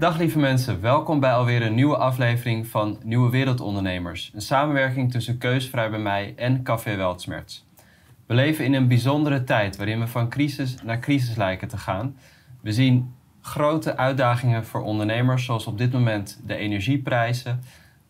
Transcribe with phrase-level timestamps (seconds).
[0.00, 4.30] Dag lieve mensen, welkom bij alweer een nieuwe aflevering van Nieuwe Wereldondernemers.
[4.34, 7.66] Een samenwerking tussen Keusvrij bij mij en Café Weltsmerts.
[8.26, 12.16] We leven in een bijzondere tijd waarin we van crisis naar crisis lijken te gaan.
[12.60, 17.60] We zien grote uitdagingen voor ondernemers, zoals op dit moment de energieprijzen.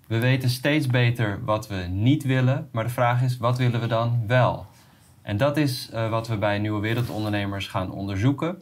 [0.07, 3.87] We weten steeds beter wat we niet willen, maar de vraag is, wat willen we
[3.87, 4.66] dan wel?
[5.23, 8.59] En dat is uh, wat we bij Nieuwe Wereldondernemers gaan onderzoeken.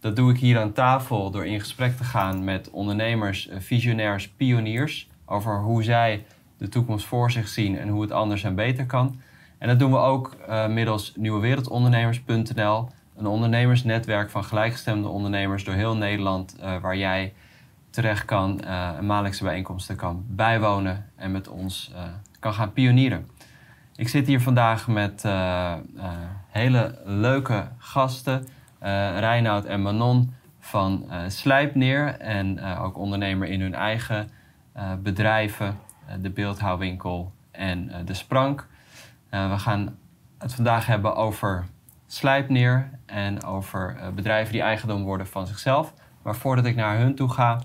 [0.00, 4.28] Dat doe ik hier aan tafel door in gesprek te gaan met ondernemers, eh, visionairs,
[4.28, 6.24] pioniers over hoe zij
[6.58, 9.20] de toekomst voor zich zien en hoe het anders en beter kan.
[9.58, 15.96] En dat doen we ook uh, middels nieuwewereldondernemers.nl, een ondernemersnetwerk van gelijkgestemde ondernemers door heel
[15.96, 17.32] Nederland, uh, waar jij
[17.90, 18.60] terecht kan,
[18.98, 21.92] een maandelijkse bijeenkomsten kan bijwonen en met ons
[22.38, 23.26] kan gaan pionieren.
[23.96, 25.24] Ik zit hier vandaag met
[26.50, 28.46] hele leuke gasten.
[28.82, 34.30] Uh, Reinoud en Manon van uh, Slijpneer en uh, ook ondernemer in hun eigen
[35.02, 35.78] bedrijven,
[36.20, 38.66] de Beeldhouwwinkel en de Sprank.
[39.30, 39.96] we gaan
[40.38, 41.66] het vandaag hebben over
[42.06, 45.94] Slijpneer en over bedrijven die eigendom worden van zichzelf.
[46.22, 47.60] Maar voordat ik naar hun toe ga,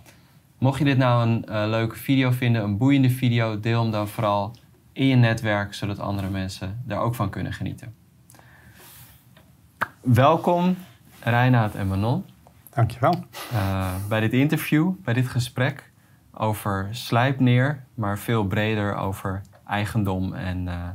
[0.58, 4.56] mocht je dit nou een leuke video vinden, een boeiende video, deel hem dan vooral
[4.92, 7.96] in je netwerk, zodat andere mensen daar ook van kunnen genieten.
[10.02, 10.76] Welkom
[11.28, 12.26] Reinaat en Manon.
[12.70, 13.14] Dankjewel.
[13.54, 15.92] Uh, bij dit interview, bij dit gesprek
[16.32, 20.90] over slijpneer, maar veel breder over eigendom en uh,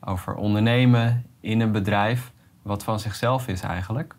[0.00, 4.14] over ondernemen in een bedrijf, wat van zichzelf is eigenlijk.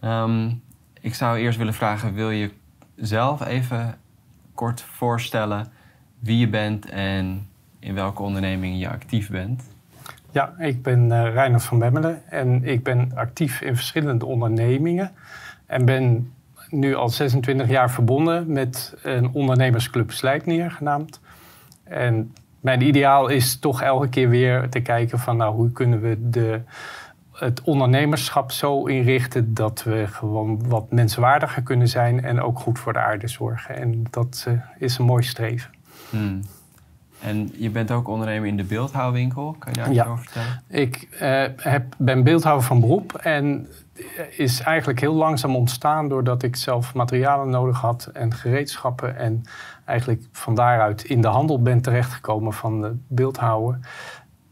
[0.00, 0.62] Um,
[1.00, 2.52] ik zou eerst willen vragen, wil je
[2.96, 3.98] zelf even
[4.54, 5.72] kort voorstellen
[6.18, 9.75] wie je bent en in welke onderneming je actief bent?
[10.36, 15.10] Ja, ik ben uh, Reinhard van Bemmelen en ik ben actief in verschillende ondernemingen.
[15.66, 16.32] En ben
[16.70, 21.20] nu al 26 jaar verbonden met een ondernemersclub Slijpneer genaamd.
[21.84, 26.30] En mijn ideaal is toch elke keer weer te kijken van nou, hoe kunnen we
[26.30, 26.60] de,
[27.32, 32.92] het ondernemerschap zo inrichten dat we gewoon wat menswaardiger kunnen zijn en ook goed voor
[32.92, 33.76] de aarde zorgen.
[33.76, 35.70] En dat uh, is een mooi streven.
[36.10, 36.40] Hmm.
[37.20, 39.56] En je bent ook ondernemer in de beeldhouwwinkel.
[39.58, 40.62] Kan je daar iets over vertellen?
[40.68, 43.68] Ik uh, heb, ben beeldhouwer van beroep en
[44.36, 49.16] is eigenlijk heel langzaam ontstaan doordat ik zelf materialen nodig had en gereedschappen.
[49.16, 49.42] En
[49.84, 53.82] eigenlijk van daaruit in de handel ben terechtgekomen van beeldhouwen.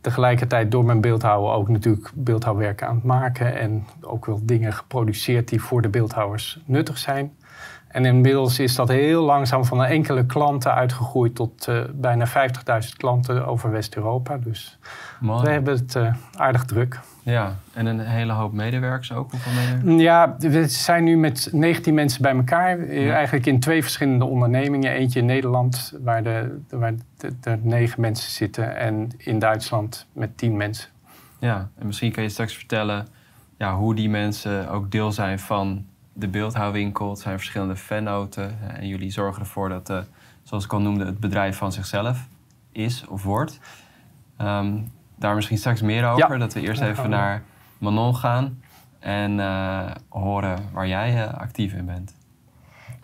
[0.01, 3.59] Tegelijkertijd door mijn beeldhouwen ook natuurlijk beeldhouwwerken aan het maken.
[3.59, 7.37] En ook wel dingen geproduceerd die voor de beeldhouwers nuttig zijn.
[7.95, 12.33] En inmiddels is dat heel langzaam van enkele klanten uitgegroeid tot uh, bijna 50.000
[12.97, 14.37] klanten over West-Europa.
[14.37, 14.79] Dus
[15.21, 17.01] we hebben het uh, aardig druk.
[17.23, 19.31] Ja, en een hele hoop medewerkers ook?
[19.31, 20.03] Hoeveel medewerkers?
[20.03, 22.95] Ja, we zijn nu met 19 mensen bij elkaar.
[22.95, 23.15] Ja.
[23.15, 24.93] Eigenlijk in twee verschillende ondernemingen.
[24.93, 28.77] Eentje in Nederland, waar, de, waar de, de, negen mensen zitten.
[28.77, 30.89] En in Duitsland met tien mensen.
[31.39, 33.07] Ja, en misschien kan je straks vertellen
[33.59, 35.85] ja, hoe die mensen ook deel zijn van
[36.15, 37.11] de beeldhouwwinkel.
[37.11, 38.59] Het zijn verschillende vennoten.
[38.69, 39.99] En jullie zorgen ervoor dat, uh,
[40.43, 42.29] zoals ik al noemde, het bedrijf van zichzelf
[42.73, 43.59] is of wordt.
[44.39, 46.33] Um, daar misschien straks meer over.
[46.33, 46.39] Ja.
[46.39, 47.43] Dat we eerst even naar
[47.79, 48.63] Manon gaan
[48.99, 52.15] en uh, horen waar jij uh, actief in bent.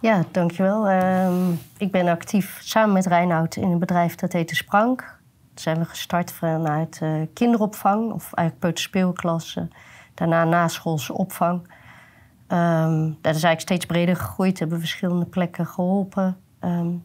[0.00, 0.90] Ja, dankjewel.
[0.90, 5.00] Um, ik ben actief samen met Reinoud in een bedrijf dat heet De Sprank.
[5.00, 5.18] Daar
[5.54, 7.02] zijn we gestart vanuit
[7.34, 9.68] kinderopvang, of eigenlijk peuterspeelklasse.
[10.14, 11.68] Daarna naschoolse opvang.
[12.52, 16.36] Um, dat is eigenlijk steeds breder gegroeid, hebben verschillende plekken geholpen.
[16.60, 17.04] Um,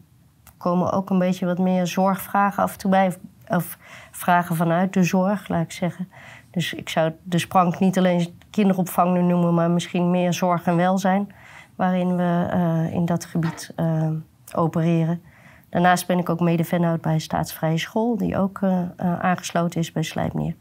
[0.56, 3.16] komen ook een beetje wat meer zorgvragen af en toe bij.
[3.48, 3.78] Of,
[4.10, 6.08] vragen vanuit de zorg, laat ik zeggen.
[6.50, 10.76] Dus ik zou de sprank niet alleen kinderopvang nu noemen, maar misschien meer zorg en
[10.76, 11.32] welzijn.
[11.74, 14.10] Waarin we uh, in dat gebied uh,
[14.54, 15.22] opereren.
[15.68, 18.80] Daarnaast ben ik ook mede-vennoot bij Staatsvrije School, die ook uh,
[19.18, 20.54] aangesloten is bij Slijpmeer.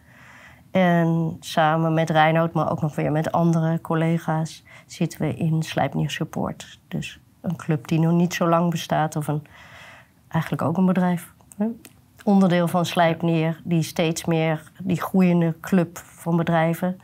[0.76, 6.10] En samen met Reinoud, maar ook nog weer met andere collega's, zitten we in Slijpnier
[6.10, 6.80] Support.
[6.88, 9.44] Dus een club die nog niet zo lang bestaat, of een,
[10.28, 11.34] eigenlijk ook een bedrijf.
[12.24, 17.00] Onderdeel van Slijpnier, die steeds meer die groeiende club van bedrijven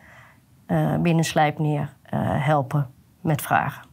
[0.67, 2.89] uh, binnen Slijpnier uh, helpen
[3.21, 3.90] met vragen.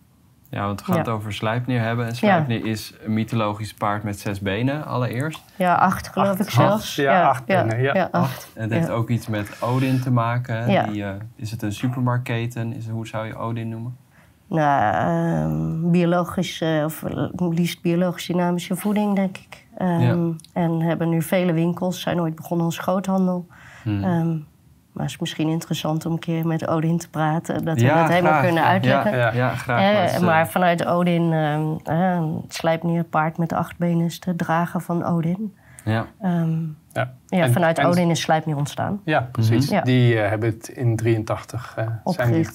[0.51, 1.01] Ja, want we gaan ja.
[1.01, 2.07] het over Slijpneer hebben.
[2.07, 2.71] En Slijpneer ja.
[2.71, 5.43] is een mythologisch paard met zes benen allereerst.
[5.57, 6.97] Ja, acht geloof acht, ik zelfs.
[6.97, 7.83] Ja, ja, acht benen.
[7.83, 8.09] Ja, ja.
[8.11, 8.51] acht.
[8.55, 10.67] En het heeft ook iets met Odin te maken.
[10.67, 12.73] Die, uh, is het een supermarktketen?
[12.73, 13.97] Is, hoe zou je Odin noemen?
[14.47, 17.05] Nou, um, biologisch, uh, of
[17.39, 19.67] liefst biologisch dynamische voeding, denk ik.
[19.83, 22.01] Um, en hebben nu vele winkels.
[22.01, 23.47] Zijn ooit begonnen als groothandel.
[23.83, 24.05] Hmm.
[24.05, 24.47] Um,
[24.99, 27.65] Maar het is misschien interessant om een keer met Odin te praten.
[27.65, 28.45] Dat we Ja, dat helemaal graag.
[28.45, 29.17] kunnen uitleggen.
[29.17, 29.81] Ja, ja, graag.
[29.81, 34.21] Eh, Maar het eh, maar vanuit Odin, ehm eh, Slijpnir, paard met acht benen, is
[34.21, 35.57] de drager van Odin.
[35.85, 36.07] ja.
[36.21, 36.61] Ehm,
[36.93, 39.01] Ja, ja, En- vanuit en- Odin is Slijpnir ontstaan.
[39.05, 39.65] Ja, precies.
[39.67, 39.75] Mhm.
[39.75, 39.81] Ja.
[39.83, 42.47] Die eh, hebben het in 83 eh, zijn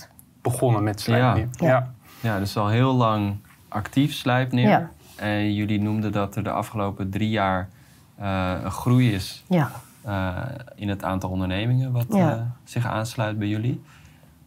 [0.41, 1.47] begonnen met Slijpnir.
[1.51, 1.67] Ja.
[1.67, 1.91] Ja.
[2.19, 3.35] ja, dus al heel lang
[3.67, 4.69] actief Slijpneer.
[4.69, 4.89] Ja.
[5.15, 7.69] En jullie noemden dat er de afgelopen drie jaar
[8.19, 9.71] eh, een groei is Ja.
[10.03, 10.38] Eh,
[10.75, 12.31] in het aantal ondernemingen wat Ja.
[12.35, 13.81] eh, zich aansluit bij jullie.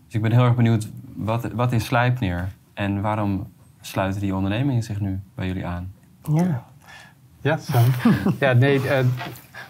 [0.04, 3.46] Dus ik ben heel erg benieuwd, wat, wat is Slijpneer en waarom
[3.80, 5.92] sluiten die ondernemingen zich nu bij jullie aan?
[6.34, 6.64] ja.
[7.40, 7.78] Ja, zo.
[8.40, 9.04] ja, nee, eh,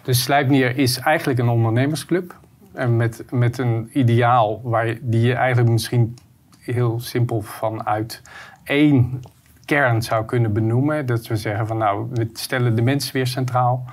[0.03, 2.35] dus Slijpnier is eigenlijk een ondernemersclub.
[2.73, 6.17] En met, met een ideaal waar die je eigenlijk misschien
[6.61, 8.23] heel simpel vanuit
[8.65, 9.21] één
[9.65, 11.07] kern zou kunnen benoemen.
[11.07, 13.85] Dat we zeggen van nou, we stellen de mens weer centraal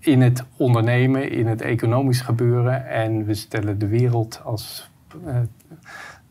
[0.00, 2.86] in het ondernemen, in het economisch gebeuren.
[2.86, 4.90] En we stellen de wereld als,
[5.26, 5.36] eh,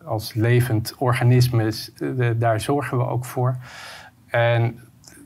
[0.04, 1.74] als levend organisme,
[2.38, 3.57] daar zorgen we ook voor.
[4.27, 4.80] En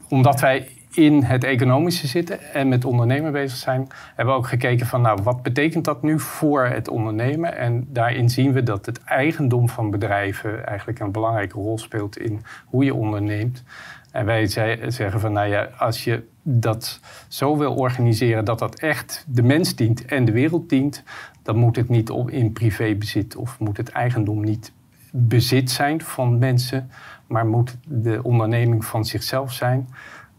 [0.10, 4.86] omdat wij in het economische zitten en met ondernemen bezig zijn, hebben we ook gekeken
[4.86, 7.58] van nou, wat betekent dat nu voor het ondernemen?
[7.58, 12.42] En daarin zien we dat het eigendom van bedrijven eigenlijk een belangrijke rol speelt in
[12.66, 13.64] hoe je onderneemt.
[14.12, 14.48] En wij
[14.88, 19.76] zeggen van nou ja, als je dat zo wil organiseren dat dat echt de mens
[19.76, 21.04] dient en de wereld dient,
[21.42, 24.72] dan moet het niet in privébezit of moet het eigendom niet
[25.12, 26.90] bezit zijn van mensen,
[27.28, 29.90] maar moet de onderneming van zichzelf zijn.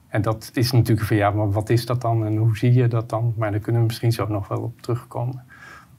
[0.08, 2.88] En dat is natuurlijk van ja, maar wat is dat dan en hoe zie je
[2.88, 3.34] dat dan?
[3.36, 5.44] Maar daar kunnen we misschien zo nog wel op terugkomen.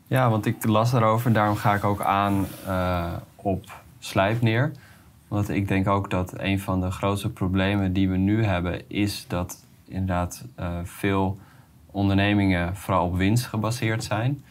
[0.08, 3.64] Ja, want ik las daarover, daarom ga ik ook aan eh, op
[4.00, 4.72] Slijpneer.
[5.28, 9.26] Want ik denk ook dat een van de grootste problemen die we nu hebben, is
[9.28, 11.40] dat inderdaad eh, veel
[11.92, 14.44] ondernemingen vooral op winst gebaseerd zijn.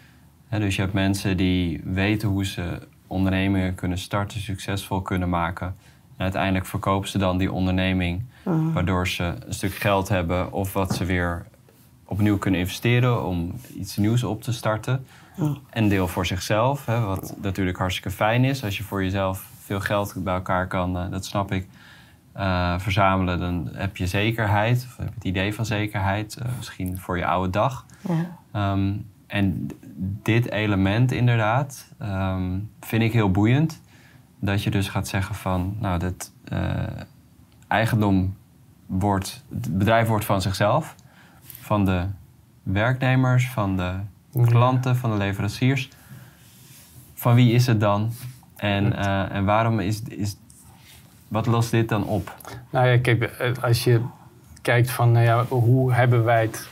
[0.48, 5.66] Dus je hebt mensen die weten hoe ze ondernemingen kunnen starten, succesvol kunnen maken.
[6.16, 8.22] En uiteindelijk verkopen ze dan die onderneming,
[8.72, 11.46] waardoor ze een stuk geld hebben of wat ze weer
[12.04, 15.06] opnieuw kunnen investeren om iets nieuws op te starten.
[15.70, 18.64] Een deel voor zichzelf, hè, wat natuurlijk hartstikke fijn is.
[18.64, 21.66] Als je voor jezelf veel geld bij elkaar kan, eh, dat snap ik,
[22.34, 24.86] eh, verzamelen, dan heb je zekerheid.
[24.88, 27.86] Of heb je het idee van zekerheid, eh, misschien voor je oude dag.
[28.08, 28.38] Ja.
[28.52, 28.92] Ehm,
[29.26, 29.70] en
[30.22, 33.80] dit element inderdaad ehm, vind ik heel boeiend.
[34.38, 36.82] Dat je dus gaat zeggen van, nou, dat eh,
[37.68, 38.36] eigendom
[38.86, 40.94] wordt, het bedrijf wordt van zichzelf.
[41.60, 42.06] Van de
[42.62, 43.92] werknemers, van de
[44.46, 45.88] klanten, van de leveranciers.
[47.14, 48.12] Van wie is het dan?
[48.56, 48.96] En,
[49.30, 50.36] en waarom is, is...
[51.28, 52.34] Wat lost dit dan op?
[52.70, 53.30] Nou ja, kijk,
[53.60, 54.00] als je
[54.62, 56.68] kijkt van nou ja, hoe hebben wij het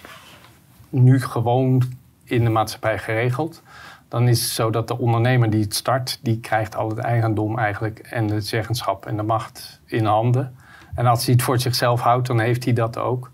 [0.88, 1.82] nu gewoon
[2.25, 3.62] in de maatschappij geregeld,
[4.08, 7.58] dan is het zo dat de ondernemer die het start, die krijgt al het eigendom
[7.58, 10.54] eigenlijk en de zeggenschap en de macht in handen.
[10.94, 13.31] En als hij het voor zichzelf houdt, dan heeft hij dat ook.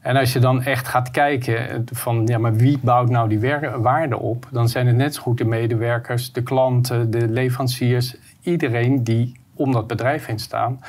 [0.00, 3.40] En als je dan echt gaat kijken eh, van ja, maar wie bouwt nou die
[3.76, 9.04] waarde op, dan zijn het net zo goed de medewerkers, de klanten, de leveranciers, iedereen
[9.04, 10.80] die om dat bedrijf heen staan,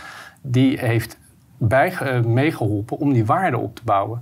[0.41, 1.19] die heeft
[1.57, 4.21] bij, eh, meegeholpen om die waarde op te bouwen.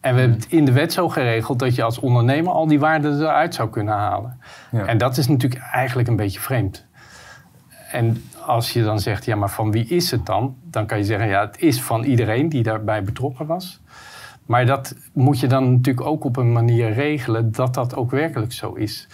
[0.00, 2.78] En we hebben het in de wet zo geregeld dat je als ondernemer al die
[2.78, 4.40] waarde eruit zou kunnen halen.
[4.70, 4.86] Ja.
[4.86, 6.86] En dat is natuurlijk eigenlijk een beetje vreemd.
[7.90, 10.56] En als je dan zegt, ja, maar van wie is het dan?
[10.62, 13.80] Dan kan je zeggen, ja, het is van iedereen die daarbij betrokken was.
[14.46, 18.52] Maar dat moet je dan natuurlijk ook op een manier regelen dat dat ook werkelijk
[18.52, 19.08] zo is.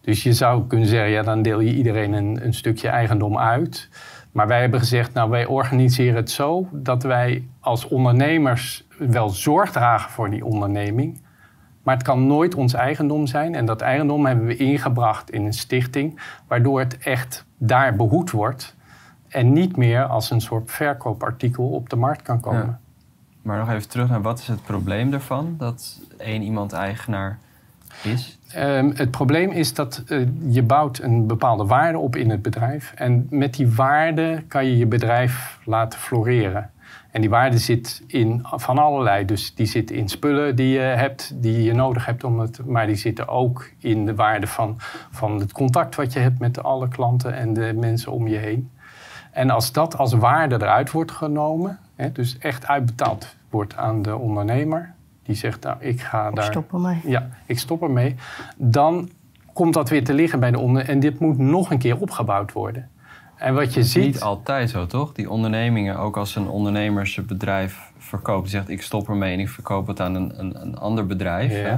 [0.00, 3.88] Dus je zou kunnen zeggen, ja, dan deel je iedereen een, een stukje eigendom uit.
[4.32, 9.72] Maar wij hebben gezegd, nou, wij organiseren het zo dat wij als ondernemers wel zorg
[9.72, 11.20] dragen voor die onderneming.
[11.82, 13.54] Maar het kan nooit ons eigendom zijn.
[13.54, 18.76] En dat eigendom hebben we ingebracht in een stichting, waardoor het echt daar behoed wordt.
[19.28, 22.80] En niet meer als een soort verkoopartikel op de markt kan komen.
[23.42, 25.54] Maar nog even terug naar wat is het probleem daarvan?
[25.58, 27.38] Dat één iemand eigenaar
[28.02, 28.38] is?
[28.54, 32.92] Ehm, het probleem is dat eh, je bouwt een bepaalde waarde op in het bedrijf.
[32.96, 36.70] En met die waarde kan je je bedrijf laten floreren.
[37.10, 39.24] En die waarde zit in van allerlei.
[39.24, 42.66] Dus die zit in spullen die je hebt, die je nodig hebt om het.
[42.66, 44.74] Maar die zitten ook in de waarde van,
[45.10, 48.70] van het contact wat je hebt met alle klanten en de mensen om je heen.
[49.30, 54.16] En als dat als waarde eruit wordt genomen, hè, dus echt uitbetaald wordt aan de
[54.16, 54.94] ondernemer,
[55.30, 56.44] die zegt, nou, ik ga Ik daar.
[56.44, 57.00] stop ermee.
[57.04, 58.14] Ja, ik stop ermee.
[58.56, 59.10] Dan
[59.52, 60.88] komt dat weer te liggen bij de onder...
[60.88, 62.88] En dit moet nog een keer opgebouwd worden.
[63.36, 64.04] En wat je ziet...
[64.04, 65.12] Niet altijd zo, toch?
[65.12, 69.48] Die ondernemingen, ook als een ondernemer zijn bedrijf verkoopt, zegt ik stop ermee en ik
[69.48, 71.52] verkoop het aan een, een, een ander bedrijf.
[71.52, 71.56] Ja.
[71.56, 71.76] hè?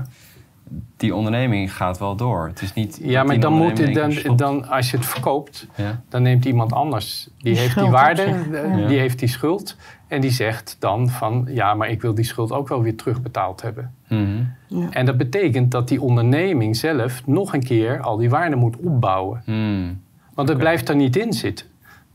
[0.96, 2.46] Die onderneming gaat wel door.
[2.46, 2.98] Het is niet.
[3.02, 6.02] Ja, maar dan moet het, dan, dan, als je het verkoopt, Ja.
[6.08, 7.28] dan neemt iemand anders.
[7.38, 8.86] Die, Die heeft die waarde, eh, Ja.
[8.86, 9.76] die heeft die schuld.
[10.08, 13.62] En die zegt dan van, ja, maar ik wil die schuld ook wel weer terugbetaald
[13.62, 13.94] hebben.
[14.08, 14.42] Mhm.
[14.90, 19.42] En dat betekent dat die onderneming zelf nog een keer al die waarde moet opbouwen.
[19.44, 20.00] Hmm.
[20.34, 21.66] Want het blijft er niet in zitten.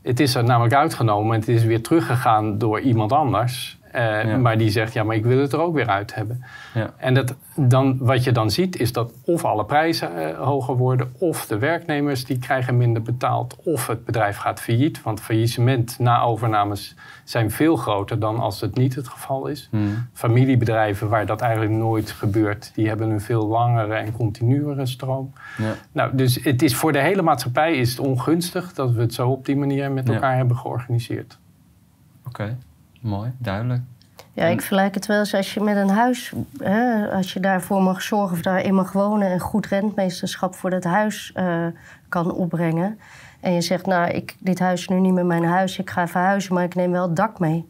[0.02, 3.77] Het is er namelijk uitgenomen en het is weer teruggegaan door iemand anders.
[3.92, 4.36] Eh, Ja.
[4.36, 6.44] Maar die zegt, ja, maar ik wil het er ook weer uit hebben.
[6.74, 6.94] Ja.
[6.96, 11.12] En dat, dan, wat je dan ziet is dat of alle prijzen eh, hoger worden...
[11.18, 13.56] of de werknemers die krijgen minder betaald...
[13.64, 15.02] of het bedrijf gaat failliet.
[15.02, 19.68] Want faillissement na overnames zijn veel groter dan als het niet het geval is.
[19.70, 20.08] Hmm.
[20.12, 22.70] Familiebedrijven waar dat eigenlijk nooit gebeurt...
[22.74, 25.32] die hebben een veel langere en continuere stroom.
[25.58, 25.74] Ja.
[25.92, 28.72] Nou, dus het is voor de hele maatschappij is het ongunstig...
[28.72, 31.38] dat we het zo op die manier met elkaar hebben georganiseerd.
[32.26, 32.56] Oké,
[33.00, 33.82] mooi, duidelijk.
[34.32, 37.82] Ja, ik vergelijk het wel eens als je met een huis, hè, als je daarvoor
[37.82, 41.66] mag zorgen of daarin mag wonen en goed rentmeesterschap voor dat huis eh,
[42.08, 42.98] kan opbrengen.
[43.40, 46.08] En je zegt, nou, ik, dit huis is nu niet meer mijn huis, ik ga
[46.08, 47.68] verhuizen, maar ik neem wel het dak mee.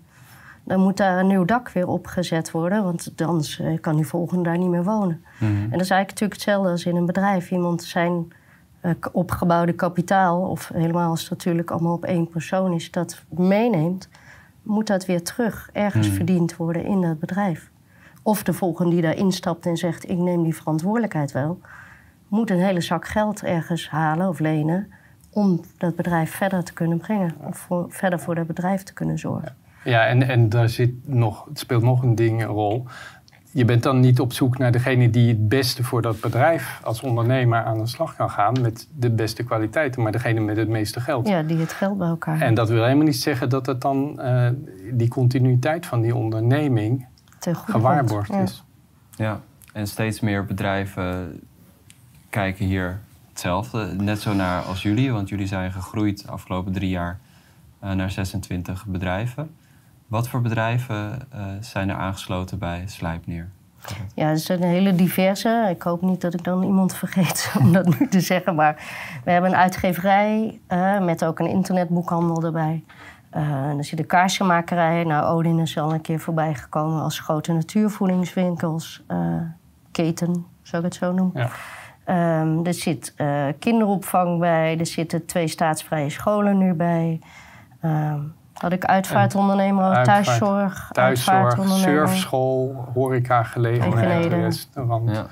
[0.64, 4.42] Dan moet daar een nieuw dak weer opgezet worden, want anders eh, kan die volgende
[4.42, 5.24] daar niet meer wonen.
[5.38, 5.52] Mhm.
[5.52, 7.50] En dat is eigenlijk natuurlijk hetzelfde als in een bedrijf.
[7.50, 8.32] Iemand zijn
[8.80, 14.08] eh, opgebouwde kapitaal, of helemaal als het natuurlijk allemaal op één persoon is, dat meeneemt,
[14.62, 16.16] moet dat weer terug ergens Hmm.
[16.16, 17.70] verdiend worden in dat bedrijf.
[18.22, 21.60] Of de volgende die daar instapt en zegt: Ik neem die verantwoordelijkheid wel,
[22.28, 24.92] moet een hele zak geld ergens halen of lenen
[25.30, 27.34] om dat bedrijf verder te kunnen brengen.
[27.40, 29.56] Of voor, verder voor dat bedrijf te kunnen zorgen.
[29.84, 32.86] Ja, en, en daar zit nog, het speelt nog een ding een rol.
[33.50, 37.00] Je bent dan niet op zoek naar degene die het beste voor dat bedrijf als
[37.00, 41.00] ondernemer aan de slag kan gaan met de beste kwaliteiten, maar degene met het meeste
[41.00, 41.28] geld.
[41.28, 44.20] Ja, die het geld bij elkaar En dat wil helemaal niet zeggen dat het dan
[44.20, 44.48] eh,
[44.92, 47.06] die continuïteit van die onderneming
[47.40, 48.28] gewaarborgd.
[48.28, 48.42] Ja.
[48.42, 48.64] is.
[49.16, 49.40] Ja,
[49.72, 51.40] en steeds meer bedrijven
[52.30, 53.94] kijken hier hetzelfde.
[54.00, 57.18] Net zo naar als jullie, want jullie zijn gegroeid de afgelopen drie jaar
[57.78, 59.50] eh, naar 26 bedrijven.
[60.08, 63.48] Wat voor bedrijven eh, zijn er aangesloten bij Slijpneer?
[64.14, 65.66] Ja, het zijn een hele diverse.
[65.70, 68.54] Ik hoop niet dat ik dan iemand vergeet om dat nu te zeggen.
[68.54, 68.74] Maar
[69.24, 72.84] we hebben een uitgeverij eh, met ook een internetboekhandel erbij.
[73.30, 75.04] Eh er zit een kaarsemakerij.
[75.04, 79.02] Nou, Odin is al een keer voorbij gekomen als grote natuurvoedingswinkels.
[79.06, 79.18] eh,
[79.92, 81.42] keten, zou ik het zo noemen.
[81.42, 81.50] Ja.
[82.04, 84.78] Ehm, er zit eh, kinderopvang bij.
[84.78, 87.20] Er zitten twee staatsvrije scholen nu bij.
[87.80, 88.20] Ehm,
[88.58, 92.08] had ik uitvaartondernemer, Uitvaart, thuiszorg, Thuiszorg, uitvaartondernemer.
[92.08, 94.40] surfschool, horecagelegenheid, Eigenheden.
[94.40, 95.26] restaurant, Ja.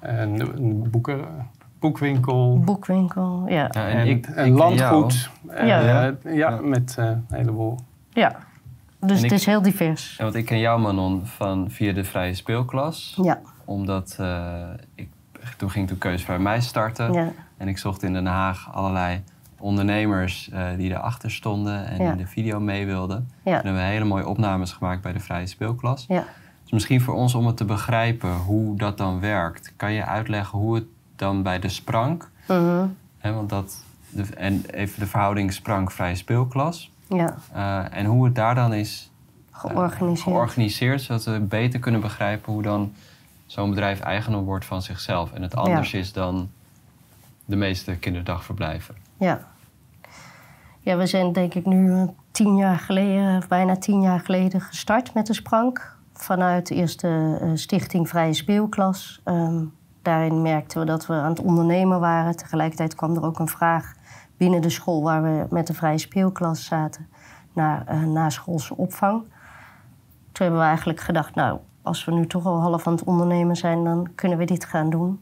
[0.00, 1.24] een, een boeken,
[1.78, 2.58] boekwinkel.
[2.64, 3.54] Boekwinkel, ja.
[3.54, 5.30] Ja, En, en ik, een ik landgoed.
[5.48, 5.80] Ja, Ja.
[6.04, 6.14] ja.
[6.32, 7.78] ja, met eh, een heleboel.
[8.10, 8.36] ja.
[9.00, 10.16] Dus En het ik- is heel divers.
[10.16, 13.18] Ja, want ik ken jou, Manon, van via de vrije speelklas.
[13.22, 14.54] Ja, Omdat eh,
[14.94, 15.08] ik,
[15.56, 17.12] toen ging toen Keus bij mij starten.
[17.12, 19.22] ja, En ik zocht in Den Haag allerlei
[19.58, 22.10] ondernemers eh, die erachter stonden en Ja.
[22.10, 23.16] in de video mee wilden.
[23.16, 26.04] En ja, hebben we hele mooie opnames gemaakt bij de vrije speelklas.
[26.08, 26.24] ja.
[26.62, 29.72] Dus misschien voor ons om het te begrijpen hoe dat dan werkt.
[29.76, 30.84] Kan je uitleggen hoe het
[31.16, 32.30] dan bij de sprank...
[32.48, 32.86] Mhm.
[33.18, 36.90] Hè, want dat, de, en even de verhouding sprank-vrije speelklas.
[37.08, 37.36] ja.
[37.52, 39.10] eh, en hoe het daar dan is
[39.52, 40.20] eh, georganiseerd.
[40.20, 42.92] georganiseerd, zodat we beter kunnen begrijpen hoe dan
[43.46, 45.32] zo'n bedrijf eigenaar wordt van zichzelf.
[45.32, 46.50] En het anders is dan
[47.44, 48.94] de meeste kinderdagverblijven.
[49.16, 49.40] Ja.
[50.80, 55.14] Ja, we zijn denk ik nu eh, tien jaar geleden, bijna tien jaar geleden gestart
[55.14, 55.96] met de Sprank.
[56.12, 59.20] Vanuit de eh, stichting Vrije Speelklas.
[59.24, 59.64] Ehm,
[60.02, 62.36] daarin merkten we dat we aan het ondernemen waren.
[62.36, 63.92] Tegelijkertijd kwam er ook een vraag
[64.36, 67.08] binnen de school waar we met de Vrije Speelklas zaten
[67.52, 69.20] naar eh naschoolse opvang.
[70.32, 73.56] Toen hebben we eigenlijk gedacht, nou, als we nu toch al half aan het ondernemen
[73.56, 75.20] zijn, dan kunnen we dit gaan doen.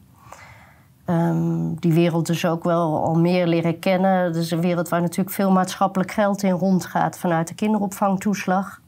[1.05, 4.23] Ehm, die wereld dus ook wel al meer leren kennen.
[4.23, 8.81] Het is een wereld waar natuurlijk veel maatschappelijk geld in rondgaat vanuit de kinderopvangtoeslag.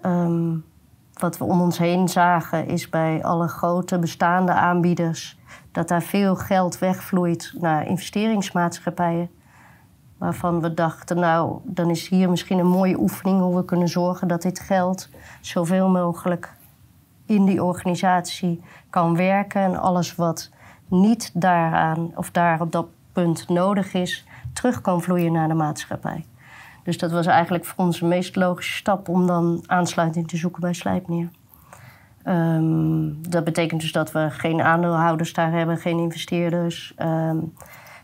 [0.00, 0.54] Ehm,
[1.12, 5.38] wat we om ons heen zagen is bij alle grote bestaande aanbieders
[5.72, 9.30] dat daar veel geld wegvloeit naar investeringsmaatschappijen.
[10.18, 14.28] Waarvan we dachten, nou, dan is hier misschien een mooie oefening hoe we kunnen zorgen
[14.28, 15.08] dat dit geld
[15.40, 16.54] zoveel mogelijk
[17.26, 19.60] in die organisatie kan werken.
[19.60, 20.50] En alles wat
[20.88, 26.24] niet daaraan of daar op dat punt nodig is, terug kan vloeien naar de maatschappij.
[26.82, 30.60] Dus dat was eigenlijk voor ons de meest logische stap om dan aansluiting te zoeken
[30.60, 31.28] bij Slijpneer.
[32.22, 37.38] Ehm, dat betekent dus dat we geen aandeelhouders daar hebben, geen investeerders, ehm,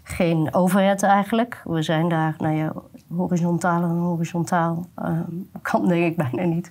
[0.02, 1.62] geen overheid eigenlijk.
[1.64, 2.72] We zijn daar, nou ja,
[3.16, 5.30] horizontaal en horizontaal ehm,
[5.62, 6.70] kan denk ik bijna niet.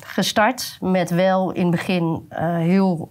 [0.00, 3.10] Gestart met wel in het begin eh, heel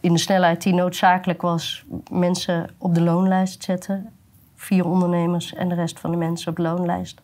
[0.00, 4.12] in de snelheid die noodzakelijk was, mensen op de loonlijst zetten.
[4.54, 7.20] Vier ondernemers en de rest van de mensen op de loonlijst.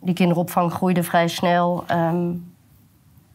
[0.00, 1.84] Die kinderopvang groeide vrij snel.
[1.86, 2.30] ehm,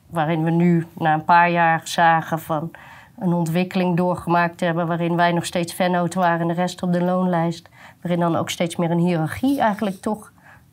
[0.09, 2.71] waarin we nu na een paar jaar zagen van
[3.19, 4.87] een ontwikkeling doorgemaakt hebben.
[4.87, 7.69] waarin wij nog steeds vennoten waren en de rest op de loonlijst.
[8.01, 10.31] Waarin dan ook steeds meer een hiërarchie eigenlijk toch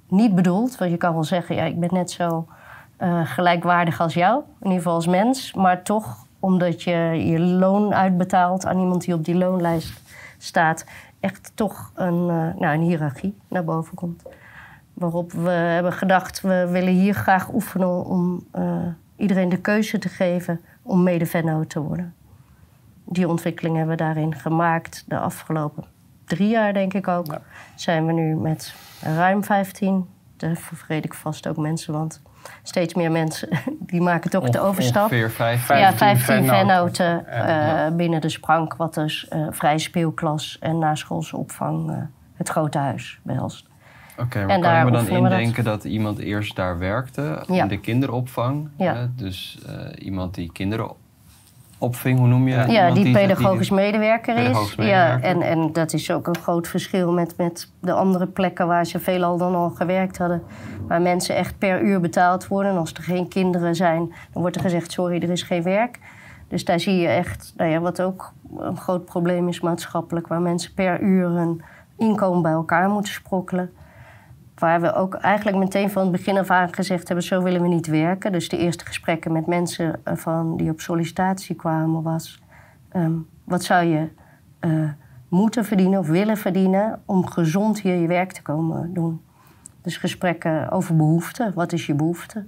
[0.08, 0.76] niet bedoeld.
[0.76, 2.46] Want je kan wel zeggen, ja, ik ben net zo
[2.96, 4.42] eh, gelijkwaardig als jou.
[4.60, 5.52] In ieder geval als mens.
[5.54, 10.02] Maar toch, omdat je je loon uitbetaalt aan iemand die op die loonlijst
[10.38, 10.84] staat,
[11.20, 14.22] echt toch een, eh, nou, een hiërarchie naar boven komt.
[14.92, 18.86] Waarop we hebben gedacht, we willen hier graag oefenen om eh,
[19.16, 22.14] iedereen de keuze te geven om mede-vennoot te worden.
[23.04, 25.84] Die ontwikkeling hebben we daarin gemaakt de afgelopen
[26.24, 27.26] drie jaar, denk ik ook.
[27.26, 27.42] Ja.
[27.74, 30.08] Zijn we nu met ruim 15.
[30.36, 32.22] Daar vervreed ik vast ook mensen, want
[32.62, 33.48] steeds meer mensen
[33.80, 35.02] die maken toch de overstap.
[35.02, 35.64] Ongeveer vijf.
[35.64, 35.80] Vijf.
[35.80, 36.94] Ja, 15 15 vennoten.
[37.06, 37.90] vennoten En, eh, ja.
[37.90, 41.96] binnen de Sprank, wat dus eh vrije speelklas en naschoolse opvang eh,
[42.34, 43.66] het grote huis behelst.
[44.18, 45.38] Oké, maar En kan ik me dan we dat.
[45.38, 45.84] indenken dat.
[45.84, 47.62] iemand eerst daar werkte Ja.
[47.62, 48.68] in de kinderopvang?
[48.76, 49.08] Ja.
[49.16, 49.58] dus
[49.98, 50.90] iemand die kinderen
[51.84, 52.64] opving, hoe noem je?
[52.68, 54.42] Ja, die pedagogisch die- medewerker is.
[54.42, 58.66] pedagogisch Ja, en, en dat is ook een groot verschil met, met de andere plekken
[58.66, 60.42] waar ze veelal dan al gewerkt hadden.
[60.88, 62.72] Waar mensen echt per uur betaald worden.
[62.72, 65.98] En als er geen kinderen zijn, dan wordt er gezegd: sorry, er is geen werk.
[66.48, 70.40] Dus daar zie je echt, nou ja, wat ook een groot probleem is maatschappelijk, waar
[70.40, 71.62] mensen per uur een
[71.98, 73.70] inkomen bij elkaar moeten sprokkelen.
[74.54, 77.68] Waar we ook eigenlijk meteen van het begin af aan gezegd hebben: zo willen we
[77.68, 78.32] niet werken.
[78.32, 82.42] Dus de eerste gesprekken met mensen eh, van, die op sollicitatie kwamen was:
[82.88, 83.12] ehm,
[83.44, 84.08] wat zou je
[84.58, 84.70] eh,
[85.28, 89.20] moeten verdienen of willen verdienen om gezond hier je werk te komen doen?
[89.82, 91.54] Dus gesprekken over behoeften.
[91.54, 92.44] Wat is je behoefte?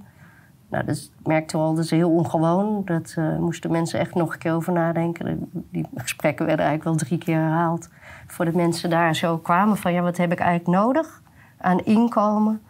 [0.69, 2.81] Nou, dat merkten we al, dat is heel ongewoon.
[2.85, 5.49] Dat eh, moesten mensen echt nog een keer over nadenken.
[5.71, 7.89] Die gesprekken werden eigenlijk wel drie keer herhaald.
[8.27, 9.93] Voordat mensen daar zo kwamen van...
[9.93, 11.21] ja, wat heb ik eigenlijk nodig
[11.57, 12.61] aan inkomen...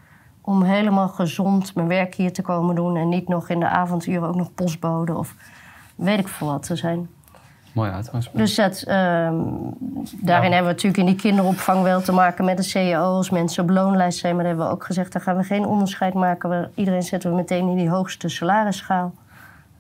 [0.42, 2.98] om helemaal gezond mijn werk hier te komen doen...
[2.98, 5.36] en niet nog in de avonduren ook nog postbode of
[5.96, 7.10] weet ik veel wat te zijn.
[7.74, 8.38] Mooi uitgangspunt.
[8.46, 9.34] Dus dat, ehm,
[10.22, 13.02] daarin hebben we natuurlijk in die kinderopvang wel te maken met de CEO.
[13.02, 15.12] Als mensen op loonlijst zijn, maar daar hebben we ook gezegd...
[15.14, 16.50] daar gaan we geen onderscheid maken.
[16.50, 19.14] We, iedereen zetten we meteen in die hoogste salarisschaal.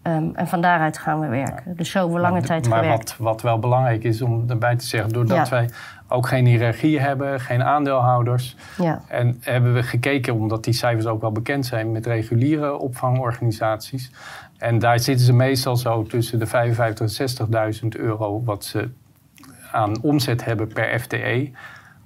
[0.02, 1.76] Ehm, en van daaruit gaan we werken.
[1.76, 3.18] Dus zo hebben we lange Maar- tijd maar gewerkt.
[3.18, 5.50] wat, wat wel belangrijk is om erbij te zeggen, doordat Ja.
[5.50, 5.70] wij
[6.08, 8.56] ook geen hiërarchie hebben, geen aandeelhouders.
[8.78, 9.02] Ja.
[9.08, 14.12] En hebben we gekeken, omdat die cijfers ook wel bekend zijn met reguliere opvangorganisaties.
[14.58, 16.54] En daar zitten ze meestal zo tussen de 55.000
[17.02, 18.90] en 60.000 euro wat ze
[19.72, 21.52] aan omzet hebben per FTE.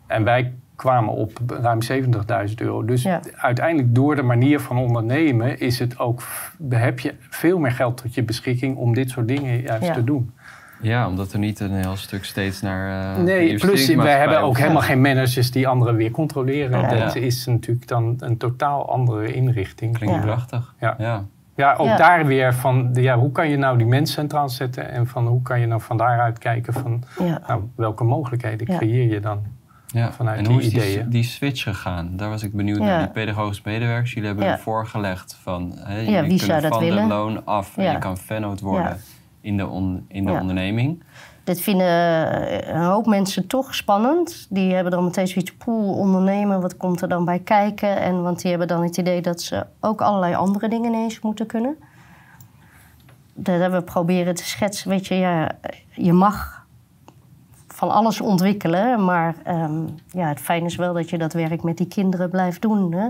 [0.07, 2.85] En wij kwamen op ruim 70.000 euro.
[2.85, 3.19] Dus Ja.
[3.35, 6.23] uiteindelijk door de manier van ondernemen is het ook,
[6.69, 9.93] heb je veel meer geld tot je beschikking om dit soort dingen juist Ja.
[9.93, 10.33] te doen.
[10.81, 13.15] Ja, omdat er niet een heel stuk steeds naar.
[13.17, 16.79] eh, Nee, plus we hebben ook helemaal geen managers die anderen weer controleren.
[16.81, 16.87] Ja.
[17.05, 19.97] Dat is natuurlijk dan een totaal andere inrichting.
[19.97, 20.21] Klinkt Ja.
[20.21, 20.73] prachtig.
[20.79, 20.95] Ja.
[20.97, 21.25] ja.
[21.55, 21.97] Ja, ook Ja.
[21.97, 25.27] daar weer van, de- ja, hoe kan je nou die mens centraal zetten en van
[25.27, 27.41] hoe kan je nou van daaruit kijken van Ja.
[27.47, 28.77] nou, welke mogelijkheden Ja.
[28.77, 29.39] creëer je dan?
[29.87, 30.11] Ja.
[30.11, 31.09] Vanuit en die hoe is die, ideeën.
[31.09, 32.09] die switch gegaan?
[32.17, 32.83] Daar was ik benieuwd Ja.
[32.85, 32.99] naar.
[32.99, 34.57] Die pedagogische medewerkers, jullie hebben Ja.
[34.57, 35.71] voorgelegd van...
[35.75, 37.07] Hè, Ja, wie zou dat van willen?
[37.07, 38.97] de loon af en je kan vennoot worden Ja.
[39.41, 40.39] In de, on- in de Ja.
[40.39, 41.03] onderneming.
[41.43, 44.47] Dit vinden eh, een hoop mensen toch spannend.
[44.49, 47.97] Die hebben dan meteen zoiets, poel, ondernemen, wat komt er dan bij kijken?
[48.01, 51.45] En, want die hebben dan het idee dat ze ook allerlei andere dingen ineens moeten
[51.45, 51.75] kunnen.
[53.33, 54.89] Dat hebben we proberen te schetsen.
[54.89, 55.51] Weet je, ja,
[55.91, 56.65] je mag
[57.67, 61.77] van alles ontwikkelen, maar ehm, ja, het fijne is wel dat je dat werk met
[61.77, 62.93] die kinderen blijft doen.
[62.93, 63.07] Hè?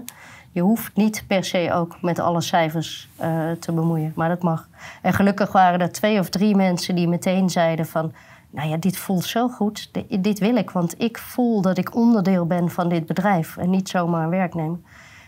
[0.51, 4.67] Je hoeft niet per se ook met alle cijfers eh, te bemoeien, maar dat mag.
[5.01, 8.13] En gelukkig waren er twee of drie mensen die meteen zeiden van...
[8.49, 10.69] nou ja, dit voelt zo goed, Di- dit wil ik.
[10.69, 14.79] Want ik voel dat ik onderdeel ben van dit bedrijf en niet zomaar een werknemer.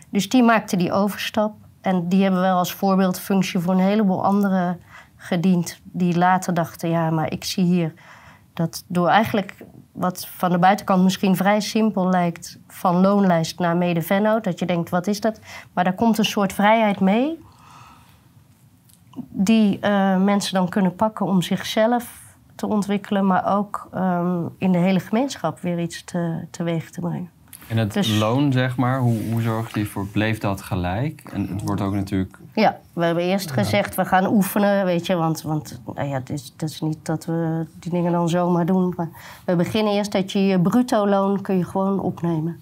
[0.09, 1.53] Dus die maakten die overstap.
[1.81, 4.79] En die hebben wel als voorbeeldfunctie voor een heleboel anderen
[5.15, 5.79] gediend...
[5.83, 7.93] die later dachten, ja, maar ik zie hier
[8.53, 9.55] dat door eigenlijk
[9.93, 14.89] wat van de buitenkant misschien vrij simpel lijkt, van loonlijst naar mede-vennoot, dat je denkt,
[14.89, 15.39] wat is dat?
[15.73, 17.39] Maar daar komt een soort vrijheid mee,
[19.29, 22.21] die eh, mensen dan kunnen pakken om zichzelf
[22.55, 27.29] te ontwikkelen, maar ook ehm, in de hele gemeenschap weer iets te, teweeg te brengen.
[27.67, 31.21] En het Dus- loon, zeg maar, hoe, hoe zorgde je voor, bleef dat gelijk?
[31.33, 32.37] En het wordt ook natuurlijk...
[32.53, 36.29] Ja, we hebben eerst gezegd, we gaan oefenen, weet je, want, want nou ja, het
[36.29, 38.93] is, het is niet dat we die dingen dan zomaar doen.
[38.97, 39.09] Maar
[39.45, 42.61] we beginnen eerst dat je je bruto loon kun je gewoon opnemen.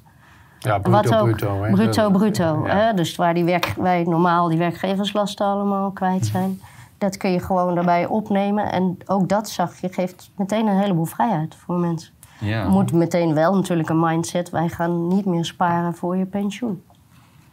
[0.60, 1.64] Ja, Wat bruto, ook, bruto.
[1.64, 1.72] Hè?
[1.72, 2.66] bruto, bruto.
[2.66, 2.76] ja.
[2.76, 2.94] Hè?
[2.94, 6.62] Dus waar die werk, wij normaal die werkgeverslasten allemaal kwijt zijn.
[6.98, 8.72] Dat kun je gewoon erbij opnemen.
[8.72, 12.14] En ook dat zag je, geeft meteen een heleboel vrijheid voor mensen.
[12.40, 12.64] Ja.
[12.64, 14.50] Je moet meteen wel natuurlijk een mindset.
[14.50, 16.84] Wij gaan niet meer sparen voor je pensioen.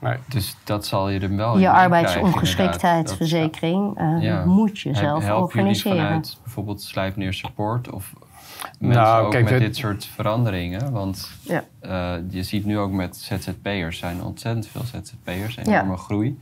[0.01, 0.17] Nee.
[0.29, 4.45] Dus dat zal je er wel je in arbeidsongeschiktheidsverzekering uh, Ja.
[4.45, 5.97] moet je zelf organiseren.
[5.97, 8.13] jullie vanuit bijvoorbeeld Slijpneer Support of
[8.79, 10.93] mensen Nou, ook kijk, met we- dit soort veranderingen?
[10.93, 11.65] Want Ja.
[11.81, 16.39] eh, je ziet nu ook met ZZP'ers zijn ontzettend veel ZZP'ers, enorme groei.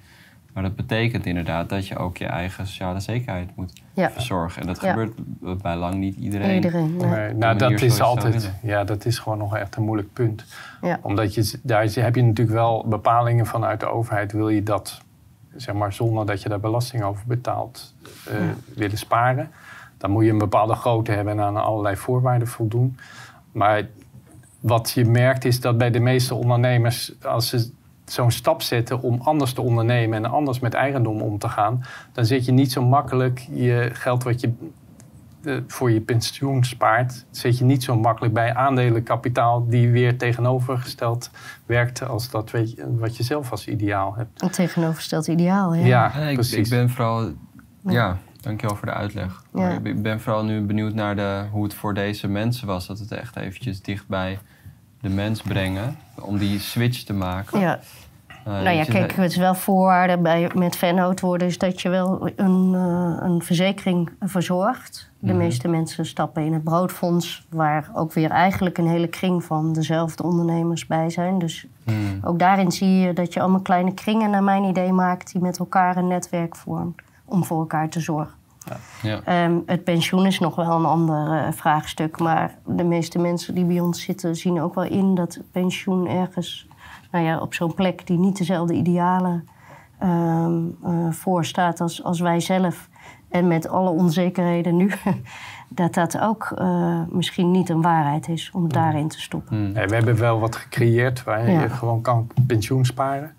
[0.56, 4.10] Maar dat betekent inderdaad dat je ook je eigen sociale zekerheid moet Ja.
[4.10, 4.60] verzorgen.
[4.60, 4.90] En dat Ja.
[4.90, 5.12] gebeurt
[5.62, 6.54] bij lang niet iedereen.
[6.54, 6.96] Iedereen.
[6.96, 7.08] nee.
[7.08, 8.50] Nee, de nou, dat is altijd.
[8.62, 10.44] Ja, dat is gewoon nog echt een moeilijk punt.
[10.82, 10.98] Ja.
[11.02, 14.32] Omdat je, daar heb je natuurlijk wel bepalingen vanuit de overheid.
[14.32, 15.00] Wil je dat,
[15.56, 17.94] zeg maar, zonder dat je daar belasting over betaalt,
[18.28, 18.34] eh,
[18.74, 19.50] willen sparen?
[19.98, 22.98] Dan moet je een bepaalde grootte hebben en aan allerlei voorwaarden voldoen.
[23.52, 23.82] Maar
[24.60, 27.70] wat je merkt is dat bij de meeste ondernemers, als ze
[28.06, 32.24] zo'n stap zetten om anders te ondernemen en anders met eigendom om te gaan, dan
[32.24, 34.52] zit je niet zo makkelijk je geld wat je
[35.46, 41.30] eh, voor je pensioen spaart, zet je niet zo makkelijk bij aandelenkapitaal die weer tegenovergesteld
[41.66, 44.42] werkt als dat weet je, wat je zelf als ideaal hebt.
[44.42, 45.86] Een tegenovergesteld ideaal, ja.
[45.86, 46.56] Ja, Ja, ik, precies.
[46.56, 47.32] ik ben vooral...
[47.82, 49.42] Ja, dankjewel voor de uitleg.
[49.54, 49.78] Ja.
[49.82, 52.86] Ik ben vooral nu benieuwd naar de, hoe het voor deze mensen was.
[52.86, 54.38] Dat het echt eventjes dicht bij
[55.00, 55.96] de mens brengen.
[56.20, 57.60] Om die switch te maken.
[57.60, 57.78] Ja.
[58.28, 61.46] Eh, Nou ja, je- kijk, het is wel voorwaarde bij, met vennoot worden...
[61.46, 65.10] is dat je wel een, eh, een verzekering verzorgt.
[65.18, 65.36] De Mhm.
[65.36, 67.46] meeste mensen stappen in het broodfonds...
[67.50, 71.38] waar ook weer eigenlijk een hele kring van dezelfde ondernemers bij zijn.
[71.38, 72.18] Dus Hmm.
[72.22, 74.30] ook daarin zie je dat je allemaal kleine kringen...
[74.30, 76.94] naar mijn idee maakt die met elkaar een netwerk vormen...
[77.24, 78.34] om voor elkaar te zorgen.
[79.02, 79.20] Ja.
[79.24, 82.18] Ehm, het pensioen is nog wel een ander eh, vraagstuk.
[82.18, 86.66] Maar de meeste mensen die bij ons zitten zien ook wel in dat pensioen ergens
[87.10, 89.48] nou ja, op zo'n plek die niet dezelfde idealen
[89.98, 92.88] ehm eh, voorstaat als, als wij zelf.
[93.28, 94.90] En met alle onzekerheden nu,
[95.68, 99.56] dat dat ook eh, misschien niet een waarheid is om het daarin te stoppen.
[99.56, 99.72] Hmm.
[99.72, 101.60] Nee, we hebben wel wat gecreëerd waar Ja.
[101.60, 103.34] je gewoon kan pensioen sparen.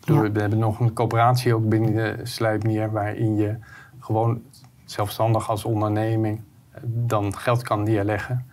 [0.00, 0.20] Ja.
[0.20, 3.54] We hebben nog een coöperatie ook binnen de Sluipnier waarin je
[4.06, 4.40] gewoon
[4.84, 6.40] zelfstandig als onderneming
[6.70, 8.46] eh, dan geld kan neerleggen.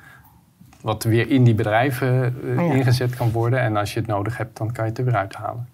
[0.81, 2.73] Wat weer in die bedrijven eh, Ja.
[2.73, 3.59] ingezet kan worden.
[3.59, 5.67] En als je het nodig hebt, dan kan je het er weer uithalen.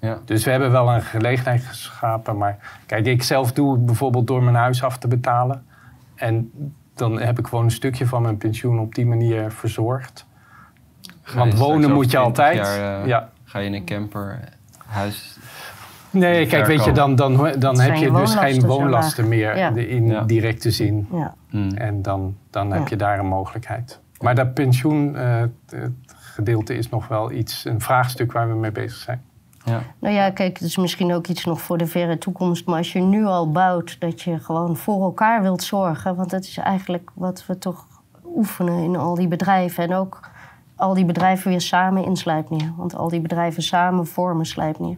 [0.00, 0.18] Ja.
[0.24, 2.36] Dus we hebben wel een gelegenheid geschapen.
[2.36, 5.66] Maar kijk, ik zelf doe het bijvoorbeeld door mijn huis af te betalen.
[6.14, 6.50] En
[6.94, 10.26] dan heb ik gewoon een stukje van mijn pensioen op die manier verzorgd.
[11.22, 12.56] Ga Want wonen moet je 20 altijd.
[12.56, 13.30] jaar, eh, ja.
[13.44, 14.38] Ga je in een camper,
[14.86, 15.35] huis...
[16.10, 19.70] Nee, kijk, weet je, dan, dan, dan heb je dus geen woonlasten meer Ja.
[19.74, 20.22] in Ja.
[20.22, 21.08] directe zin.
[21.12, 21.34] Ja.
[21.50, 21.70] Hmm.
[21.70, 22.86] En dan, dan heb Ja.
[22.88, 24.00] je daar een mogelijkheid.
[24.20, 29.22] Maar dat pensioengedeelte is nog wel iets, een vraagstuk waar we mee bezig zijn.
[29.64, 29.80] Ja.
[29.98, 32.66] Nou ja, kijk, het is misschien ook iets nog voor de verre toekomst.
[32.66, 36.16] Maar als je nu al bouwt dat je gewoon voor elkaar wilt zorgen.
[36.16, 37.86] Want dat is eigenlijk wat we toch
[38.36, 39.84] oefenen in al die bedrijven.
[39.84, 40.20] En ook
[40.76, 42.72] al die bedrijven weer samen in Slijpneer.
[42.76, 44.96] Want al die bedrijven samen vormen Slijpneer.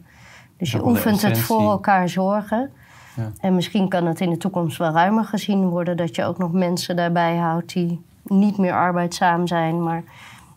[0.59, 2.71] Dus je oefent het voor elkaar zorgen.
[3.17, 3.31] Ja.
[3.41, 5.97] En misschien kan het in de toekomst wel ruimer gezien worden.
[5.97, 9.83] Dat je ook nog mensen daarbij houdt die niet meer arbeidzaam zijn.
[9.83, 10.03] Maar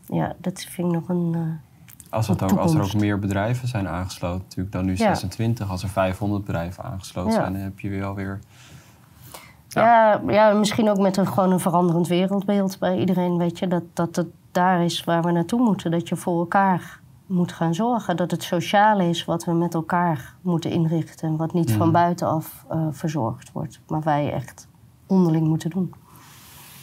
[0.06, 1.32] ja, dat vind ik nog een...
[1.36, 4.92] eh, Als, het Op ook, als er ook meer bedrijven zijn aangesloten, natuurlijk dan nu
[4.92, 4.98] Ja.
[4.98, 7.38] 26, als er 500 bedrijven aangesloten Ja.
[7.40, 8.40] zijn, dan heb je weer alweer.
[9.68, 13.38] Ja, ja, misschien ook met een, gewoon een veranderend wereldbeeld bij iedereen.
[13.38, 15.92] Weet je, dat, dat het daar is waar we naartoe moeten.
[15.92, 17.00] Dat je voor elkaar
[17.32, 18.18] moet gaan zorgen.
[18.18, 21.28] Dat het sociale is wat we met elkaar moeten inrichten.
[21.28, 21.78] En wat niet Mhm.
[21.78, 23.80] van buitenaf eh, verzorgd wordt.
[23.88, 24.68] Maar wij echt
[25.08, 25.94] onderling moeten doen.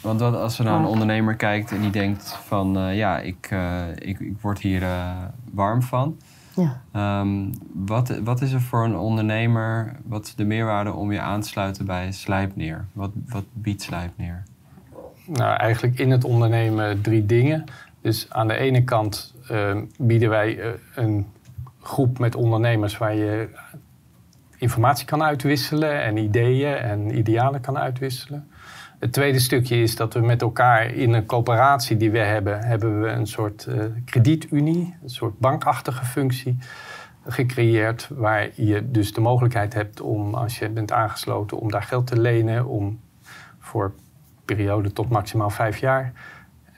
[0.01, 0.87] Want wat, als er naar een Ja.
[0.87, 5.11] ondernemer kijkt en die denkt van eh, ja, ik, eh, ik, ik word hier eh,
[5.53, 6.17] warm van.
[6.55, 6.81] Ja.
[6.91, 11.41] Ehm, wat, wat is er voor een ondernemer, wat is de meerwaarde om je aan
[11.41, 12.85] te sluiten bij Slijpneer?
[12.93, 14.43] Wat, wat biedt Slijpneer?
[15.25, 17.63] Nou, eigenlijk in het ondernemen drie dingen.
[18.01, 19.33] Dus aan de ene kant
[19.97, 21.27] bieden wij eh, een
[21.81, 23.49] groep met ondernemers waar je
[24.57, 28.49] informatie kan uitwisselen en ideeën en idealen kan uitwisselen.
[28.99, 33.01] Het tweede stukje is dat we met elkaar in een coöperatie die we hebben, hebben
[33.01, 36.57] we een soort eh, kredietunie, een soort bankachtige functie
[37.27, 42.07] gecreëerd, waar je dus de mogelijkheid hebt om, als je bent aangesloten, om daar geld
[42.07, 42.99] te lenen, om
[43.59, 43.93] voor
[44.45, 46.13] periode tot maximaal vijf jaar.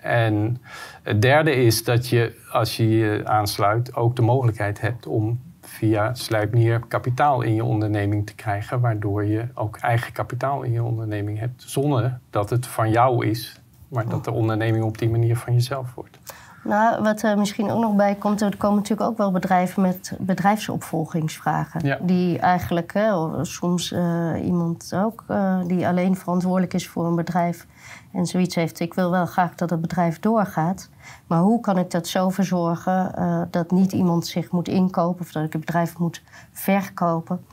[0.01, 0.61] En
[1.03, 6.13] het derde is dat je, als je je aansluit, ook de mogelijkheid hebt om via
[6.13, 11.39] Sluipnier kapitaal in je onderneming te krijgen, waardoor je ook eigen kapitaal in je onderneming
[11.39, 15.53] hebt, zonder dat het van jou is, maar dat de onderneming op die manier van
[15.53, 16.17] jezelf wordt.
[16.63, 20.13] Nou, wat er misschien ook nog bij komt, er komen natuurlijk ook wel bedrijven met
[20.19, 21.85] bedrijfsopvolgingsvragen.
[21.85, 21.97] Ja.
[22.01, 23.11] Die eigenlijk, hè,
[23.45, 27.67] soms uh, iemand ook uh, die alleen verantwoordelijk is voor een bedrijf
[28.11, 28.79] en zoiets heeft.
[28.79, 30.89] Ik wil wel graag dat het bedrijf doorgaat.
[31.27, 35.31] Maar hoe kan ik dat zo verzorgen uh, dat niet iemand zich moet inkopen of
[35.31, 36.21] dat ik het bedrijf moet
[36.51, 37.45] verkopen?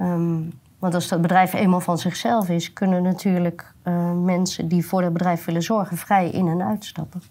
[0.00, 3.74] Um, want als dat bedrijf eenmaal van zichzelf is, kunnen natuurlijk
[4.24, 7.22] mensen die voor dat bedrijf willen zorgen vrij in en uitstappen.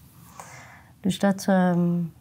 [1.06, 2.14] Dus dat, um,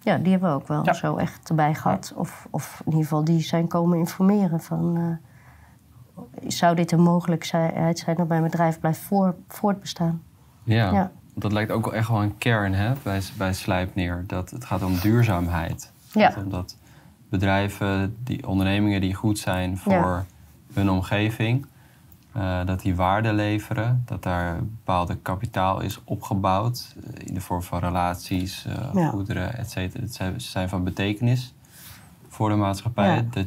[0.00, 0.92] ja, die hebben we ook wel Ja.
[0.92, 2.12] zo echt erbij gehad.
[2.16, 4.96] Of, of in ieder geval die zijn komen informeren van...
[4.96, 10.22] eh, zou dit een mogelijkheid zijn dat mijn bedrijf blijft voor, voortbestaan?
[10.62, 10.92] Ja.
[10.92, 11.10] Ja.
[11.34, 14.24] Dat lijkt ook wel echt wel een kern hè, bij, bij Slijpneer.
[14.26, 15.92] Dat het gaat om duurzaamheid.
[16.04, 16.30] Het Ja.
[16.30, 16.76] gaat om dat
[17.28, 20.24] bedrijven, die ondernemingen die goed zijn voor Ja.
[20.72, 21.66] hun omgeving...
[22.34, 27.62] eh, dat die waarde leveren, dat daar bepaalde kapitaal is opgebouwd eh, in de vorm
[27.62, 29.08] van relaties, eh, Ja.
[29.08, 30.02] goederen, et cetera.
[30.02, 31.54] Het zijn, ze zijn van betekenis
[32.28, 33.14] voor de maatschappij.
[33.14, 33.24] Ja.
[33.30, 33.46] Dat,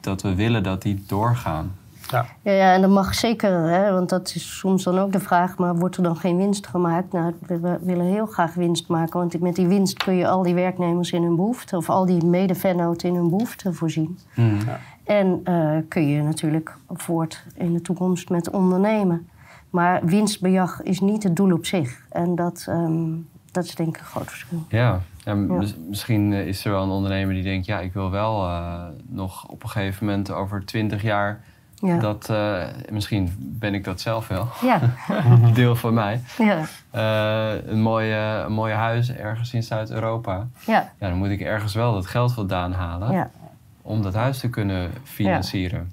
[0.00, 1.72] dat we willen dat die doorgaan.
[2.10, 2.26] Ja.
[2.42, 5.58] Ja, ja, en dat mag zeker, hè, want dat is soms dan ook de vraag...
[5.58, 7.12] maar wordt er dan geen winst gemaakt?
[7.12, 9.18] Nou, we, we willen heel graag winst maken...
[9.18, 11.76] want met die winst kun je al die werknemers in hun behoefte...
[11.76, 14.18] of al die mede-vennoten in hun behoefte voorzien.
[14.34, 14.58] Hmm.
[15.08, 19.28] En eh, kun je natuurlijk voort in de toekomst met ondernemen.
[19.70, 22.00] Maar winstbejag is niet het doel op zich.
[22.10, 23.06] En dat, ehm,
[23.50, 24.64] dat is denk ik een groot verschil.
[24.68, 27.66] Ja, ja, mis- misschien is er wel een ondernemer die denkt...
[27.66, 31.40] ja, ik wil wel eh, nog op een gegeven moment over twintig jaar...
[31.74, 34.80] Ja, dat, eh, misschien ben ik dat zelf wel, ja.
[35.54, 36.20] deel van mij...
[36.38, 36.64] ja.
[37.66, 40.46] een, mooie, een mooie huis ergens in Zuid-Europa.
[40.66, 40.92] ja.
[40.98, 43.12] Ja, dan moet ik ergens wel dat geld vandaan halen...
[43.12, 43.30] ja.
[43.88, 45.90] Om dat huis te kunnen financieren.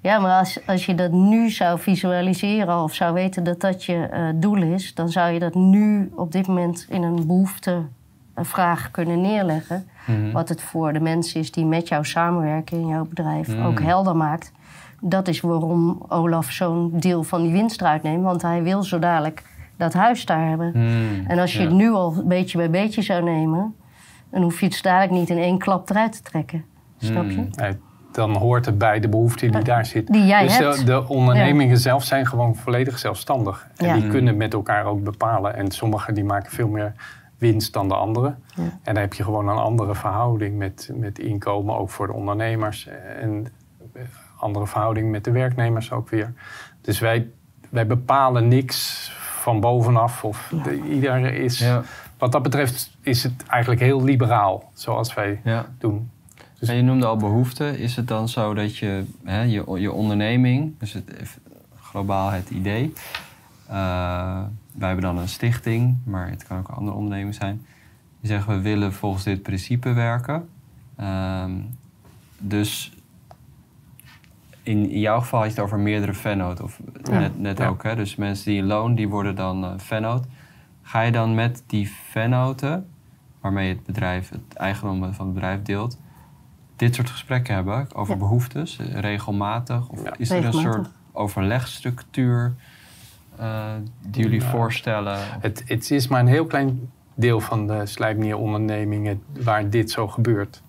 [0.00, 3.94] Ja, maar als, als je dat nu zou visualiseren of zou weten dat dat je
[4.06, 9.20] eh, doel is, dan zou je dat nu op dit moment in een behoeftevraag kunnen
[9.20, 9.88] neerleggen.
[10.06, 10.30] Mhm.
[10.32, 13.64] Wat het voor de mensen is die met jou samenwerken in jouw bedrijf Mm.
[13.64, 14.52] ook helder maakt.
[15.00, 18.98] Dat is waarom Olaf zo'n deel van die winst eruit neemt, want hij wil zo
[18.98, 19.42] dadelijk
[19.76, 20.72] dat huis daar hebben.
[20.72, 21.64] Hmm, En als je ja.
[21.64, 23.74] het nu al beetje bij beetje zou nemen,
[24.30, 26.64] dan hoef je het zo dadelijk niet in één klap eruit te trekken.
[27.00, 27.34] Snap je?
[27.34, 27.48] Hmm.
[27.50, 27.76] Nee,
[28.12, 30.06] dan hoort het bij de behoefte die daar zit.
[30.06, 30.76] Die jij dus hebt.
[30.78, 33.66] De, de ondernemingen zelf zijn gewoon volledig zelfstandig.
[33.76, 33.94] En Ja.
[33.94, 35.54] die kunnen met elkaar ook bepalen.
[35.56, 36.92] En sommigen die maken veel meer
[37.38, 38.42] winst dan de anderen.
[38.54, 38.62] Ja.
[38.62, 42.88] En dan heb je gewoon een andere verhouding met, met inkomen, ook voor de ondernemers.
[43.20, 43.28] En
[43.92, 46.32] een andere verhouding met de werknemers ook weer.
[46.80, 47.28] Dus wij,
[47.68, 50.24] wij bepalen niks van bovenaf.
[50.24, 51.82] Of de- ieder is, Ja,
[52.18, 55.66] wat dat betreft is het eigenlijk heel liberaal, zoals wij ja.
[55.78, 56.10] doen.
[56.60, 57.78] Dus- En je noemde al behoeften.
[57.78, 61.38] Is het dan zo dat je hè, je, je onderneming, dus het,
[61.80, 62.92] globaal het idee.
[63.66, 64.42] eh,
[64.74, 67.64] wij hebben dan een stichting, maar het kan ook een andere onderneming zijn.
[68.20, 70.48] Die zeggen we willen volgens dit principe werken.
[70.96, 71.52] Ehm,
[72.38, 72.92] dus
[74.62, 76.60] in, in jouw geval had je het over meerdere vennoot.
[76.62, 77.18] Of Ja.
[77.18, 77.66] net, net Ja.
[77.66, 77.82] ook.
[77.82, 77.96] Hè?
[77.96, 80.26] Dus mensen die een loon, die worden dan eh vennoot.
[80.82, 82.86] Ga je dan met die vennoten,
[83.40, 85.98] waarmee het bedrijf, het eigendom van het bedrijf deelt,
[86.80, 88.18] dit soort gesprekken hebben over Ja.
[88.20, 89.88] behoeftes, eh, regelmatig?
[89.88, 90.14] Of Ja.
[90.18, 92.52] is er een soort overlegstructuur
[93.36, 93.64] eh,
[94.06, 94.48] die jullie Ja.
[94.50, 95.18] voorstellen?
[95.40, 100.62] Het, het is maar een heel klein deel van de slijpnierondernemingen waar dit zo gebeurt.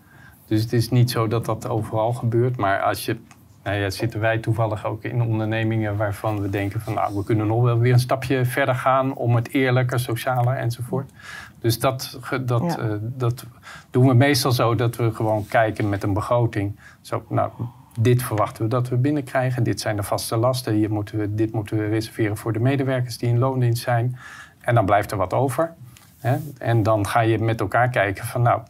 [0.48, 2.58] Dus het is niet zo dat dat overal gebeurt.
[2.58, 3.18] Maar als je,
[3.64, 7.48] nou ja, zitten wij toevallig ook in ondernemingen waarvan we denken van nou, we kunnen
[7.48, 11.12] nog wel weer een stapje verder gaan om het eerlijker, socialer enzovoort.
[11.60, 12.78] Dus dat, dat, Ja.
[12.78, 13.46] eh, dat
[13.90, 16.80] doen we meestal zo dat we gewoon kijken met een begroting.
[17.02, 17.52] Zo, nou,
[18.00, 19.64] dit verwachten we dat we binnenkrijgen.
[19.64, 20.74] Dit zijn de vaste lasten.
[20.74, 24.18] Hier moeten we, dit moeten we reserveren voor de medewerkers die in loondienst zijn.
[24.62, 25.74] En dan blijft er wat over.
[26.20, 26.38] Hè?
[26.58, 28.62] En dan ga je met elkaar kijken van nou,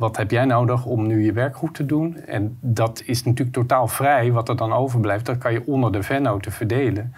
[0.00, 2.16] wat heb jij nodig om nu je werk goed te doen?
[2.16, 4.32] En dat is natuurlijk totaal vrij.
[4.32, 7.14] Wat er dan overblijft, dat kan je onder de vennoten verdelen.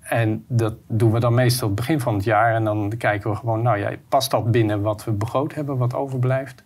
[0.00, 2.54] En dat doen we dan meestal het begin van het jaar.
[2.54, 5.94] En dan kijken we gewoon, nou ja, past dat binnen wat we begroot hebben, wat
[5.94, 6.64] overblijft?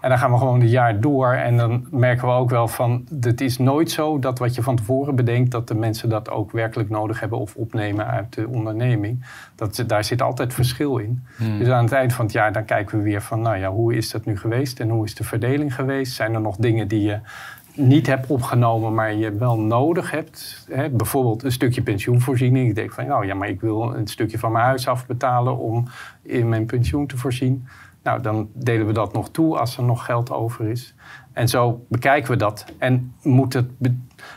[0.00, 1.32] En dan gaan we gewoon het jaar door.
[1.32, 4.76] En dan merken we ook wel van, het is nooit zo dat wat je van
[4.76, 9.24] tevoren bedenkt, dat de mensen dat ook werkelijk nodig hebben of opnemen uit de onderneming.
[9.54, 11.24] Dat, daar zit altijd verschil in.
[11.36, 11.58] Hmm.
[11.58, 13.94] Dus aan het eind van het jaar dan kijken we weer van, nou ja, hoe
[13.94, 16.12] is dat nu geweest en hoe is de verdeling geweest?
[16.12, 17.18] Zijn er nog dingen die je
[17.74, 20.66] niet hebt opgenomen, maar je wel nodig hebt?
[20.70, 20.90] Hè?
[20.90, 22.68] Bijvoorbeeld een stukje pensioenvoorziening.
[22.68, 25.88] Ik denk van, nou ja, maar ik wil een stukje van mijn huis afbetalen om
[26.22, 27.66] in mijn pensioen te voorzien.
[28.02, 30.94] Nou, dan delen we dat nog toe als er nog geld over is.
[31.32, 32.64] En zo bekijken we dat.
[32.78, 33.70] En moet het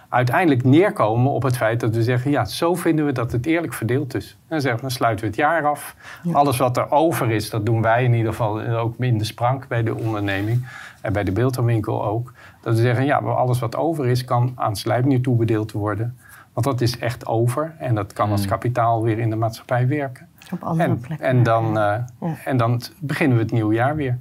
[0.10, 3.73] uiteindelijk neerkomen op het feit dat we zeggen, ja, zo vinden we dat het eerlijk
[3.73, 4.30] verdeeld is.
[4.32, 5.95] En dan zeggen we, dan sluiten we het jaar af.
[6.32, 9.67] Alles wat er over is, dat doen wij in ieder geval ook in de sprank
[9.67, 10.67] bij de onderneming.
[11.02, 12.34] En bij de beeldhouwwinkel ook.
[12.62, 16.17] Dat we zeggen, ja, alles wat over is, kan aan Slijpnier toebedeeld worden.
[16.53, 17.75] Want dat is echt over.
[17.77, 18.47] En dat kan als Mm.
[18.47, 20.27] kapitaal weer in de maatschappij werken.
[20.51, 21.27] Op andere En, plekken.
[21.27, 21.73] en, dan, eh,
[22.19, 22.35] Ja.
[22.45, 24.17] en dan beginnen we het nieuwe jaar weer.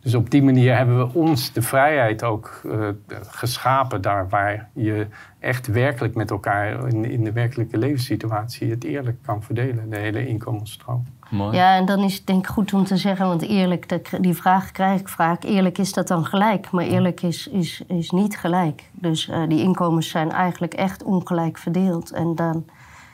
[0.00, 2.88] Dus op die manier hebben we ons de vrijheid ook eh,
[3.22, 5.06] geschapen daar waar je
[5.38, 10.26] echt werkelijk met elkaar in, in de werkelijke levenssituatie het eerlijk kan verdelen, de hele
[10.26, 11.04] inkomensstroom.
[11.32, 11.56] Mooi.
[11.56, 14.70] Ja, en dan is het denk ik goed om te zeggen, want eerlijk, die vraag
[14.70, 15.44] krijg ik vaak.
[15.44, 18.90] Eerlijk is dat dan gelijk, maar eerlijk is, is, is niet gelijk.
[18.92, 22.10] Dus eh, die inkomens zijn eigenlijk echt ongelijk verdeeld.
[22.10, 22.64] En dan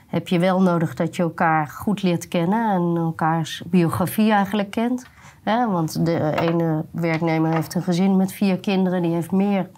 [0.06, 5.06] heb je wel nodig dat je elkaar goed leert kennen en elkaars biografie eigenlijk kent.
[5.42, 9.68] Hè, want de ene werknemer heeft een gezin met vier kinderen, die heeft meer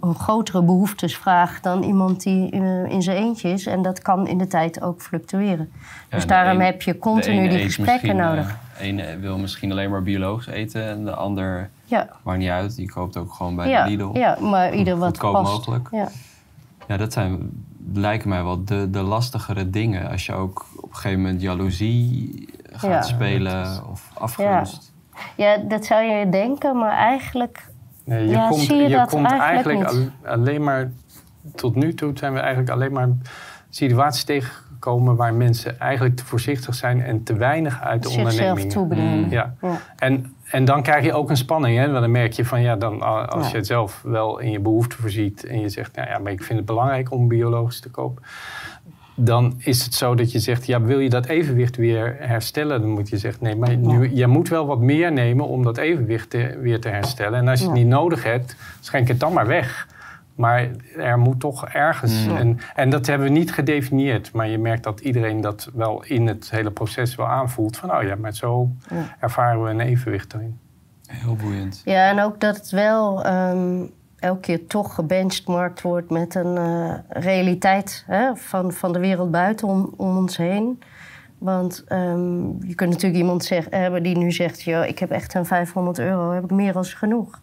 [0.00, 3.66] een grotere behoeftesvraag dan iemand die eh, in zijn eentje is.
[3.66, 5.70] En dat kan in de tijd ook fluctueren.
[6.10, 8.48] Ja, dus daarom een- heb je continu die gesprekken misschien, nodig.
[8.48, 12.48] eh, De ene wil misschien alleen maar biologisch eten en de ander Ja, maakt niet
[12.48, 12.76] uit.
[12.76, 14.10] Die koopt ook gewoon bij ja, de Lidl.
[14.18, 15.52] ja, maar ieder wat Goedkoop past.
[15.52, 15.88] mogelijk.
[15.90, 16.08] Ja.
[16.88, 17.50] Ja, dat zijn,
[17.92, 20.10] lijken mij wel de, de lastigere dingen.
[20.10, 23.02] Als je ook op een gegeven moment jaloezie gaat Ja.
[23.02, 24.92] spelen of afgunst.
[25.36, 27.72] ja, dat zou je denken, maar eigenlijk...
[28.04, 30.90] Nee, je Ja, komt, zie je dat komt eigenlijk eigenlijk al- alleen maar,
[31.54, 33.08] tot nu toe zijn we eigenlijk alleen maar
[33.70, 38.72] situaties tegengekomen waar mensen eigenlijk te voorzichtig zijn en te weinig uit de zichzelf onderneming.
[38.72, 39.18] toebedelen.
[39.24, 39.30] Mm.
[39.30, 39.54] Ja.
[39.60, 39.76] Ja.
[39.96, 41.78] En, en dan krijg je ook een spanning.
[41.78, 41.86] Hè?
[41.88, 43.50] Want dan merk je van ja, dan, als Ja.
[43.50, 46.42] je het zelf wel in je behoefte voorziet en je zegt, nou ja, maar ik
[46.42, 48.22] vind het belangrijk om biologisch te kopen.
[49.16, 52.80] Dan is het zo dat je zegt, ja, wil je dat evenwicht weer herstellen?
[52.80, 55.76] Dan moet je zeggen, nee, maar nu, je moet wel wat meer nemen om dat
[55.76, 57.38] evenwicht te- weer te herstellen.
[57.38, 59.88] En als je het niet nodig hebt, schenk het dan maar weg.
[60.34, 62.26] Maar er moet toch ergens.
[62.26, 62.36] Mm.
[62.36, 64.32] En, en dat hebben we niet gedefinieerd.
[64.32, 67.76] Maar je merkt dat iedereen dat wel in het hele proces wel aanvoelt.
[67.76, 69.16] Van, oh ja, maar zo Ja.
[69.20, 70.58] ervaren we een evenwicht erin.
[71.06, 71.82] Heel boeiend.
[71.84, 73.82] Ja, en ook dat het wel ehm,
[74.24, 79.68] elke keer toch gebenchmarkt wordt met een eh, realiteit hè, van, van de wereld buiten
[79.68, 80.82] om, om ons heen.
[81.38, 85.46] Want ehm, je kunt natuurlijk iemand hebben die nu zegt: Yo, ik heb echt een
[85.46, 87.40] 500 euro, heb ik meer als genoeg.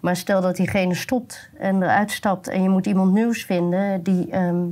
[0.00, 4.30] Maar stel dat diegene stopt en eruit stapt en je moet iemand nieuws vinden, die,
[4.30, 4.64] ehm,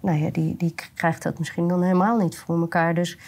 [0.00, 2.94] nou ja, die, die krijgt dat misschien dan helemaal niet voor elkaar.
[2.94, 3.18] Dus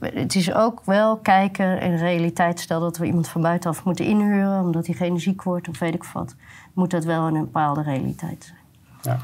[0.00, 2.60] het is ook wel kijken in realiteit.
[2.60, 6.04] Stel dat we iemand van buitenaf moeten inhuren omdat diegene ziek wordt of weet ik
[6.04, 6.34] wat.
[6.74, 8.58] Moet dat wel in een bepaalde realiteit zijn.
[9.02, 9.18] Ja.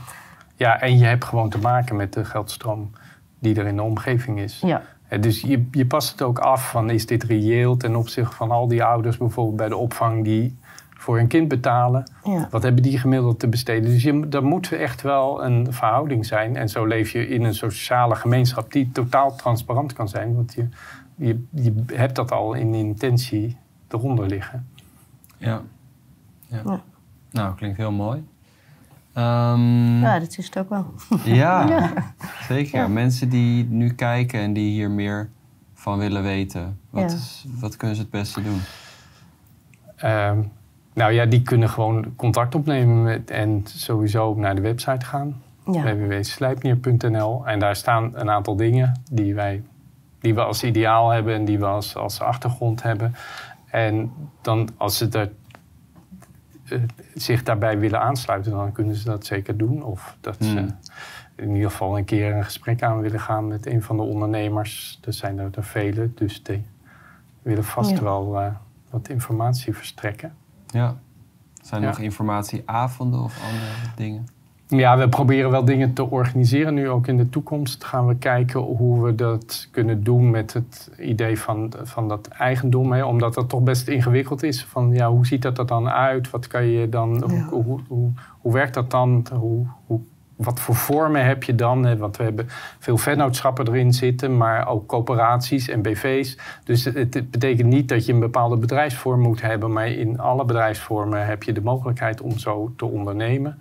[0.57, 2.91] ja, en je hebt gewoon te maken met de geldstroom
[3.39, 4.61] die er in de omgeving is.
[4.61, 4.83] Ja,
[5.21, 8.69] Dus je, je past het ook af van is dit reëel ten opzichte van al
[8.69, 10.59] die ouders bijvoorbeeld bij de opvang die
[11.01, 12.11] voor hun kind betalen.
[12.25, 12.49] ja.
[12.51, 13.91] Wat hebben die gemiddeld te besteden?
[13.91, 16.57] Dus je, er moet echt wel een verhouding zijn.
[16.57, 20.35] En zo leef je in een sociale gemeenschap die totaal transparant kan zijn.
[20.35, 20.69] Want je,
[21.17, 23.57] je, je hebt dat al in intentie
[23.89, 24.69] eronder liggen.
[25.37, 25.63] Ja.
[26.47, 26.63] ja.
[26.65, 26.83] Ja.
[27.31, 28.25] Nou, klinkt heel mooi.
[29.13, 30.95] Ehm, ja, dat is het ook wel.
[31.25, 31.93] ja,
[32.49, 32.81] zeker.
[32.81, 32.89] Ja.
[32.89, 35.29] Mensen die nu kijken en die hier meer
[35.75, 36.79] van willen weten.
[36.91, 37.17] Wat, Ja.
[37.17, 38.61] is, wat kunnen ze het beste doen?
[39.97, 40.39] Ehm,
[40.95, 45.43] nou ja, die kunnen gewoon contact opnemen met, en sowieso naar de website gaan.
[45.73, 45.83] Ja.
[45.83, 47.47] www.slijpnier.nl.
[47.47, 49.63] En daar staan een aantal dingen die, wij,
[50.21, 53.15] die we als ideaal hebben en die we als, als achtergrond hebben.
[53.71, 54.13] En
[54.43, 55.29] dan als ze er, eh,
[57.15, 59.83] zich daarbij willen aansluiten, dan kunnen ze dat zeker doen.
[59.83, 60.79] Of dat ze Hmm.
[61.37, 65.01] in ieder geval een keer een gesprek aan willen gaan met een van de ondernemers.
[65.05, 66.65] Er zijn er, er vele, dus die
[67.43, 68.03] willen vast Ja.
[68.03, 68.47] wel eh,
[68.91, 70.35] wat informatie verstrekken.
[70.67, 70.97] Ja.
[71.63, 71.93] Zijn er Ja.
[71.95, 74.27] nog informatieavonden of andere dingen?
[74.71, 76.75] Ja, we proberen wel dingen te organiseren.
[76.75, 80.91] Nu ook in de toekomst gaan we kijken hoe we dat kunnen doen met het
[80.99, 82.93] idee van, van dat eigendom.
[82.93, 83.05] Hè?
[83.05, 84.65] Omdat dat toch best ingewikkeld is.
[84.65, 86.31] Van ja, hoe ziet dat er dan uit?
[86.31, 87.45] Wat kan je dan, Ja.
[87.49, 89.27] hoe, hoe, hoe, hoe werkt dat dan?
[89.33, 90.01] Hoe, hoe,
[90.37, 91.85] wat voor vormen heb je dan?
[91.85, 91.97] Hè?
[91.97, 92.47] Want we hebben
[92.79, 96.39] veel vennootschappen erin zitten, maar ook coöperaties en BV's.
[96.65, 100.45] Dus het, het betekent niet dat je een bepaalde bedrijfsvorm moet hebben, maar in alle
[100.45, 103.61] bedrijfsvormen heb je de mogelijkheid om zo te ondernemen.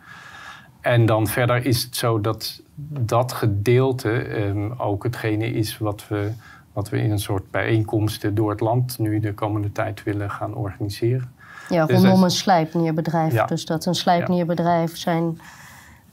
[0.81, 2.61] En dan verder is het zo dat
[2.99, 6.31] dat gedeelte ehm, ook hetgene is wat we,
[6.73, 10.53] wat we in een soort bijeenkomsten door het land nu de komende tijd willen gaan
[10.55, 11.31] organiseren.
[11.69, 13.33] Ja, Dus rondom een slijpnierbedrijf.
[13.33, 13.45] Ja.
[13.45, 15.39] Dus dat een slijpnierbedrijf zijn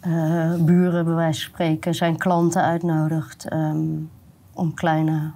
[0.01, 3.79] eh, buren, bij wijze van spreken, zijn klanten uitnodigt ehm,
[4.55, 5.31] om kleine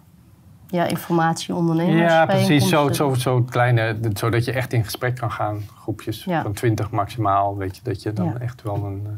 [0.66, 2.12] ja, informatieondernemers.
[2.12, 2.68] Ja, precies.
[2.68, 5.60] Zo, zo, zo kleine, zodat je echt in gesprek kan gaan.
[5.80, 6.42] Groepjes Ja.
[6.42, 7.56] van twintig maximaal.
[7.56, 8.38] Weet je, dat je dan Ja.
[8.38, 9.12] echt wel een, eh,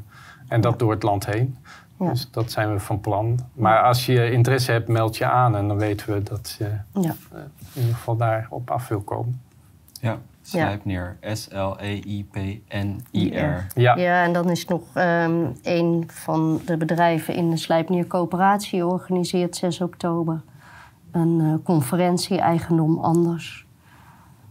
[0.52, 1.56] En dat door het land heen.
[1.98, 2.08] Ja.
[2.08, 3.38] Dus dat zijn we van plan.
[3.52, 7.14] Maar als je interesse hebt, meld je aan en dan weten we dat je Ja.
[7.32, 7.38] eh,
[7.74, 9.40] in ieder geval daarop af wil komen.
[10.00, 11.16] Ja, Slijpneer.
[12.42, 13.66] S-L-E-I-P-N-I-R.
[13.74, 18.86] Ja, Ja, en dan is nog ehm, een van de bedrijven in de Slijpnier Coöperatie
[18.86, 20.42] organiseert 6 oktober
[21.10, 23.66] een eh, conferentie Eigendom Anders.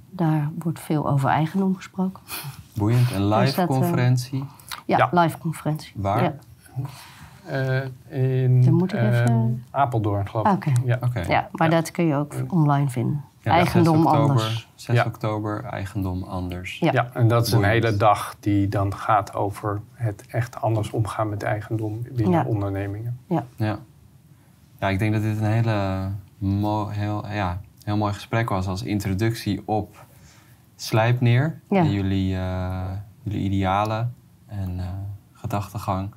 [0.10, 2.24] Daar wordt veel over eigendom gesproken.
[2.74, 3.12] Boeiend.
[3.12, 4.44] Een live dat, eh, conferentie.
[4.86, 5.22] Ja, Ja.
[5.22, 5.92] live conferentie.
[5.96, 6.24] Waar?
[6.24, 6.34] Ja.
[7.46, 10.54] eh, in Dan moet ik even- eh, Apeldoorn geloof ik.
[10.54, 10.72] Oké.
[10.86, 10.98] Ja.
[11.02, 11.20] Oké.
[11.20, 11.76] Ja, maar Ja.
[11.76, 13.24] dat kun je ook online vinden.
[13.40, 14.70] Ja, eigendom 6 oktober, anders.
[14.76, 15.06] 6 Ja.
[15.06, 16.80] oktober, eigendom anders.
[16.80, 16.92] Ja.
[16.92, 17.10] Ja.
[17.14, 21.44] en dat is een hele dag die dan gaat over het echt anders omgaan met
[21.44, 22.44] eigendom binnen Ja.
[22.46, 23.18] ondernemingen.
[23.28, 23.46] Ja.
[24.80, 26.08] ja, ik denk dat dit een hele
[26.38, 30.06] mo heel, ja, heel mooi gesprek was als introductie op
[30.76, 31.60] Slijpneer.
[31.70, 31.78] Ja.
[31.80, 32.82] En jullie, eh,
[33.24, 34.14] jullie idealen
[34.52, 34.86] en eh,
[35.34, 36.14] gedachtegang.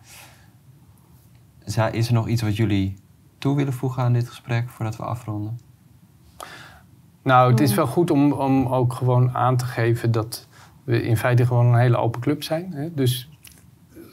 [1.92, 2.96] Is er nog iets wat jullie
[3.38, 5.60] toe willen voegen aan dit gesprek voordat we afronden?
[7.22, 10.46] Nou, het is wel goed om, om ook gewoon aan te geven dat
[10.84, 12.72] we in feite gewoon een hele open club zijn.
[12.72, 12.94] Hè?
[12.94, 13.28] Dus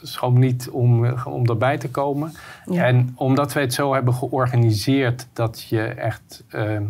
[0.02, 2.32] schroom niet om, eh, om daarbij te komen.
[2.66, 2.84] Ja.
[2.84, 6.86] En omdat wij het zo hebben georganiseerd dat je echt ehm,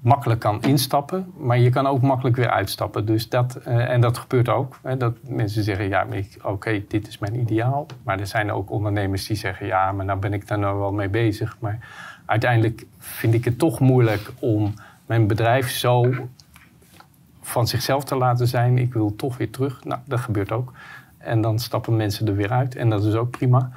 [0.00, 3.06] makkelijk kan instappen, maar je kan ook makkelijk weer uitstappen.
[3.06, 4.78] Dus dat, eh, en dat gebeurt ook.
[4.82, 4.96] Hè?
[4.96, 6.06] Dat mensen zeggen, ja,
[6.42, 7.86] oké, dit is mijn ideaal.
[8.02, 10.92] Maar er zijn ook ondernemers die zeggen, ja, maar nou ben ik daar nou wel
[10.92, 11.56] mee bezig.
[11.60, 11.78] Maar
[12.26, 14.74] uiteindelijk vind ik het toch moeilijk om
[15.06, 16.14] mijn bedrijf zo
[17.40, 18.78] van zichzelf te laten zijn.
[18.78, 19.84] Ik wil toch weer terug.
[19.84, 20.72] Nou, dat gebeurt ook.
[21.18, 22.76] En dan stappen mensen er weer uit.
[22.76, 23.70] En dat is ook prima.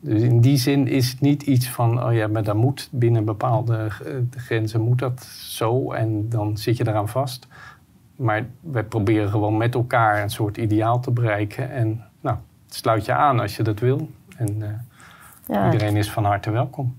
[0.00, 3.24] Dus in die zin is het niet iets van, oh ja, maar dat moet binnen
[3.24, 7.46] bepaalde eh, grenzen moet dat zo en dan zit je eraan vast.
[8.16, 11.70] Maar wij proberen gewoon met elkaar een soort ideaal te bereiken.
[11.70, 12.36] En nou,
[12.68, 14.08] sluit je aan als je dat wil.
[14.36, 14.68] En eh,
[15.46, 16.96] Ja, iedereen is van harte welkom.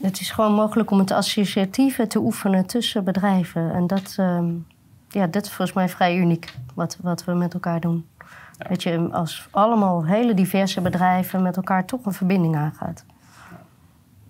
[0.00, 3.72] Het is gewoon mogelijk om het associatieve te oefenen tussen bedrijven.
[3.72, 4.46] En dat, ehm,
[5.08, 8.06] ja, dat is volgens mij vrij uniek wat, wat we met elkaar doen.
[8.58, 13.04] Dat je als allemaal hele diverse bedrijven met elkaar toch een verbinding aangaat.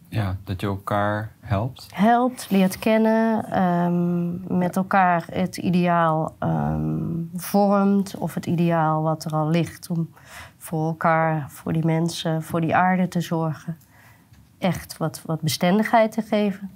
[0.08, 1.86] Ja, dat je elkaar helpt.
[1.94, 8.16] Helpt, leert kennen, ehm, met elkaar het ideaal ehm, vormt.
[8.16, 10.10] Of het ideaal wat er al ligt om
[10.58, 13.76] voor elkaar, voor die mensen, voor die aarde te zorgen.
[14.58, 16.70] Echt wat, wat bestendigheid te geven.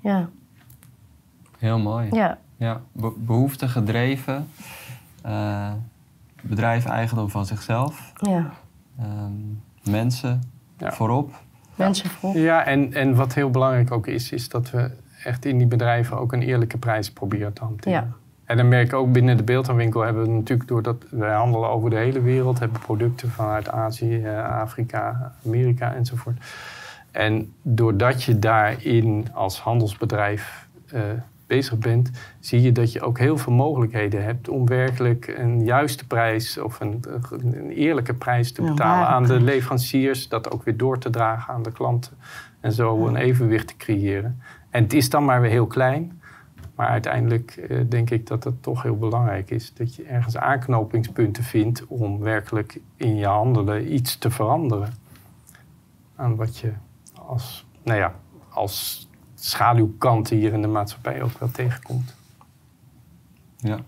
[0.00, 0.28] Ja,
[1.58, 2.08] Heel mooi.
[2.12, 2.38] ja.
[2.56, 4.48] Ja, be behoefte gedreven.
[5.22, 5.72] eh,
[6.48, 8.12] bedrijf eigendom van zichzelf.
[8.20, 8.50] ja.
[8.98, 9.32] ehm,
[9.90, 10.42] mensen
[10.78, 10.92] Ja.
[10.92, 11.32] voorop.
[11.74, 12.36] Mensen voor.
[12.36, 14.90] Ja, en, en wat heel belangrijk ook is, is dat we
[15.24, 17.92] echt in die bedrijven ook een eerlijke prijs proberen te hanteren.
[17.92, 18.08] Ja.
[18.44, 21.90] En dan merk ik ook binnen de beeldhouwwinkel hebben we natuurlijk, doordat wij handelen over
[21.90, 26.36] de hele wereld, hebben producten vanuit Azië, eh, Afrika, Amerika enzovoort.
[27.10, 31.00] En doordat je daarin als handelsbedrijf eh,
[31.46, 36.06] bezig bent, zie je dat je ook heel veel mogelijkheden hebt om werkelijk een juiste
[36.06, 40.98] prijs of een, een eerlijke prijs te betalen aan de leveranciers, dat ook weer door
[40.98, 42.12] te dragen aan de klanten
[42.60, 44.42] en zo een evenwicht te creëren.
[44.70, 46.20] En het is dan maar weer heel klein,
[46.74, 51.44] maar uiteindelijk eh, denk ik dat het toch heel belangrijk is dat je ergens aanknopingspunten
[51.44, 54.92] vindt om werkelijk in je handelen iets te veranderen
[56.16, 56.72] aan wat je
[57.26, 58.14] als, nou ja,
[58.48, 59.08] als
[59.48, 62.14] schaduwkant hier in de maatschappij ook wel tegenkomt.
[63.56, 63.78] Ja.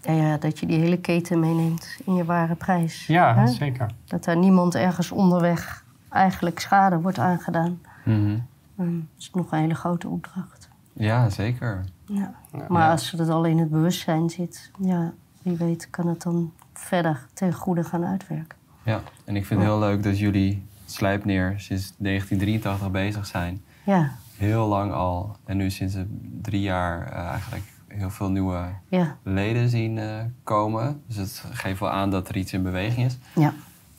[0.00, 3.06] Ja, ja, dat je die hele keten meeneemt in je ware prijs.
[3.06, 3.46] Ja, Hè?
[3.46, 3.90] zeker.
[4.04, 7.80] Dat daar niemand ergens onderweg eigenlijk schade wordt aangedaan.
[8.04, 8.38] Mhm.
[8.78, 10.68] Ehm, dat is nog een hele grote opdracht.
[10.92, 11.84] ja, zeker.
[12.06, 12.34] Ja.
[12.52, 12.64] Ja.
[12.68, 17.26] Maar als het al in het bewustzijn zit, ja, wie weet kan het dan verder
[17.32, 18.58] ten goede gaan uitwerken.
[18.82, 23.62] Ja, en ik vind het heel leuk dat jullie Slijpneer sinds 1983 bezig zijn.
[23.84, 25.36] Ja, Heel lang al.
[25.44, 25.96] En nu sinds
[26.42, 30.06] drie jaar eh, eigenlijk heel veel nieuwe ja, leden zien eh,
[30.42, 31.02] komen.
[31.06, 33.18] Dus het geeft wel aan dat er iets in beweging is.
[33.34, 33.52] ja.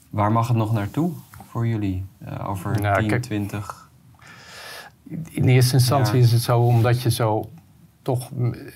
[0.09, 1.11] Waar mag het nog naartoe
[1.49, 2.05] voor jullie?
[2.25, 3.89] Eh, over Nou, 10, kijk- 20?
[5.29, 6.23] In eerste instantie Ja.
[6.23, 7.49] is het zo, omdat je zo
[8.01, 8.29] toch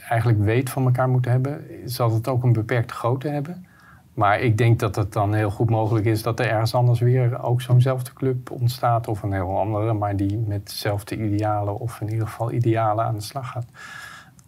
[0.10, 3.66] eigenlijk weet van elkaar moet hebben, zal het ook een beperkte grootte hebben.
[4.20, 7.44] Maar ik denk dat het dan heel goed mogelijk is dat er ergens anders weer
[7.44, 9.08] ook zo'nzelfde club ontstaat.
[9.08, 13.14] Of een heel andere, maar die met dezelfde idealen of in ieder geval idealen aan
[13.16, 13.66] de slag gaat.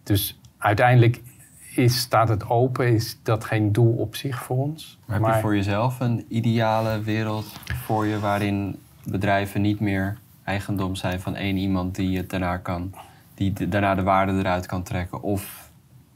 [0.04, 1.22] Dus uiteindelijk
[1.76, 5.00] is, staat het open, is dat geen doel op zich voor ons.
[5.06, 7.46] Maar heb je voor jezelf een ideale wereld
[7.86, 12.94] voor je waarin bedrijven niet meer eigendom zijn van één iemand die het daarna kan,
[13.34, 15.22] die de- daarna de waarde eruit kan trekken?
[15.22, 15.72] Of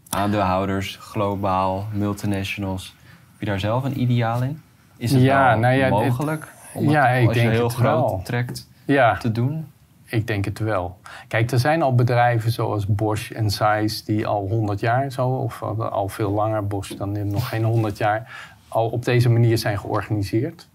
[0.10, 2.95] aandeelhouders, globaal, multinationals.
[3.36, 4.62] Heb je daar zelf een ideaal in?
[4.98, 7.74] Is het Ja, nou ja, mogelijk om het, Ja, ik als je denk heel het
[7.74, 8.22] groot wel.
[8.24, 9.68] trekt Ja, te doen?
[10.06, 10.98] ik denk het wel.
[11.28, 15.64] Kijk, er zijn al bedrijven zoals Bosch en Zeiss die al 100 jaar zo, of
[15.64, 20.68] al- veel langer, Bosch dan nog geen 100 jaar, al op deze manier zijn georganiseerd.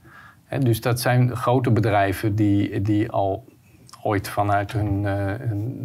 [0.59, 3.45] Dus dat zijn grote bedrijven die, die al
[4.03, 5.35] ooit vanuit hun, eh,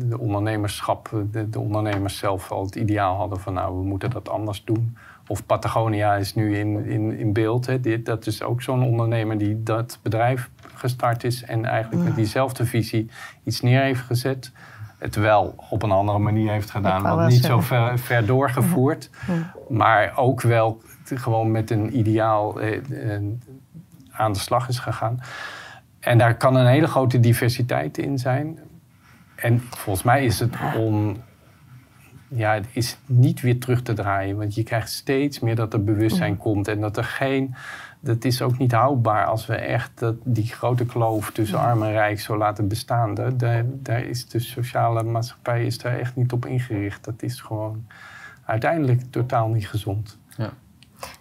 [0.09, 4.29] de ondernemerschap, de, de ondernemers zelf al het ideaal hadden van nou, we moeten dat
[4.29, 4.97] anders doen.
[5.27, 7.65] Of Patagonia is nu in, in, in beeld.
[7.65, 7.79] Hè.
[7.79, 12.65] Dit, dat is ook zo'n ondernemer die dat bedrijf gestart is en eigenlijk met diezelfde
[12.65, 13.09] visie
[13.43, 14.51] iets neer heeft gezet.
[14.97, 19.09] Het wel op een andere manier heeft gedaan, want niet zo ver, ver doorgevoerd.
[19.69, 23.21] Maar ook wel gewoon met een ideaal eh, eh,
[24.11, 25.19] aan de slag is gegaan.
[25.99, 28.59] En daar kan een hele grote diversiteit in zijn.
[29.35, 31.17] En volgens mij is het om.
[32.35, 34.37] Ja, het is niet weer terug te draaien.
[34.37, 36.67] Want je krijgt steeds meer dat er bewustzijn komt.
[36.67, 37.55] En dat er geen.
[37.99, 41.91] Dat is ook niet houdbaar als we echt dat, die grote kloof tussen arm en
[41.91, 43.13] rijk zo laten bestaan.
[43.13, 47.03] Daar, daar, is de sociale maatschappij is daar echt niet op ingericht.
[47.03, 47.85] Dat is gewoon
[48.45, 50.17] uiteindelijk totaal niet gezond.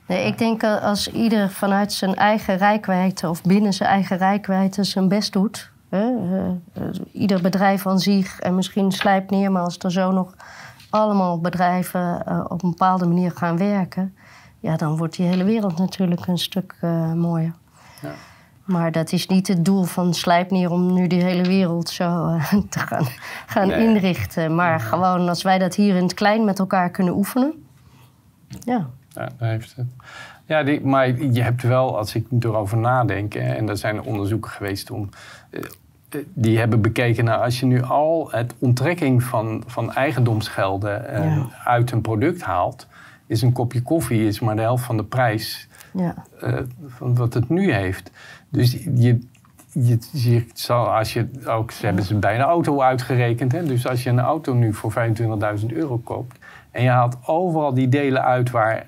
[0.07, 4.85] Nee, ik denk eh, als ieder vanuit zijn eigen rijkwijde of binnen zijn eigen rijkwijde
[4.85, 5.71] zijn best doet.
[5.89, 10.12] Hè, eh, eh, ieder bedrijf aan zich en misschien slijpt neer, maar als er zo
[10.12, 10.35] nog
[10.95, 14.14] allemaal bedrijven eh, op een bepaalde manier gaan werken,
[14.61, 17.53] ja, dan wordt die hele wereld natuurlijk een stuk eh, mooier.
[18.03, 18.11] Ja.
[18.64, 22.53] Maar dat is niet het doel van Slijpnier om nu die hele wereld zo eh,
[22.70, 23.07] te gaan,
[23.47, 23.86] gaan Nee.
[23.88, 24.55] inrichten.
[24.55, 27.66] Maar gewoon als wij dat hier in het klein met elkaar kunnen oefenen.
[28.49, 29.86] Ja, Ja, daar heeft het.
[30.47, 34.90] Ja, die, maar je hebt wel, als ik erover nadenk, en er zijn onderzoeken geweest
[34.90, 35.09] om.
[36.33, 41.47] Die hebben bekeken naar als je nu al het onttrekking van, van eigendomsgelden eh, Ja.
[41.65, 42.87] uit een product haalt,
[43.27, 46.15] is een kopje koffie is maar de helft van de prijs ja.
[46.41, 48.11] eh, van wat het nu heeft.
[48.49, 49.19] Dus je,
[49.73, 53.53] je, je zal, als je ook, ze hebben ze bij een auto uitgerekend.
[53.53, 53.65] Hè?
[53.65, 54.93] Dus als je een auto nu voor
[55.61, 56.39] 25.000 euro koopt
[56.71, 58.85] en je haalt overal die delen uit waar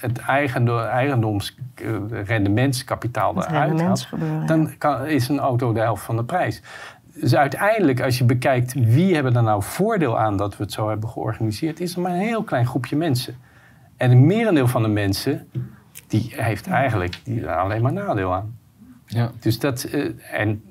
[0.00, 4.08] het eigendom, eigendomsrendementskapitaal Het eruit haalt,
[4.46, 6.62] dan kan, is een auto de helft van de prijs.
[7.20, 10.88] Dus uiteindelijk, als je bekijkt wie hebben er nou voordeel aan dat we het zo
[10.88, 13.36] hebben georganiseerd, is er maar een heel klein groepje mensen.
[13.96, 15.48] En een merendeel van de mensen,
[16.06, 18.58] die heeft eigenlijk die, alleen maar nadeel aan.
[19.06, 19.30] Ja.
[19.40, 20.62] Dus dat, eh, en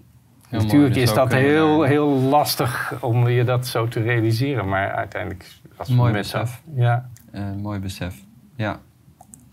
[0.50, 4.70] natuurlijk Dus is dat heel, heel lastig om je dat zo te realiseren.
[4.70, 5.46] Maar uiteindelijk,
[5.76, 6.62] als we Mooi besef.
[6.76, 8.16] Ja, Eh, mooi besef.
[8.56, 8.80] Ja.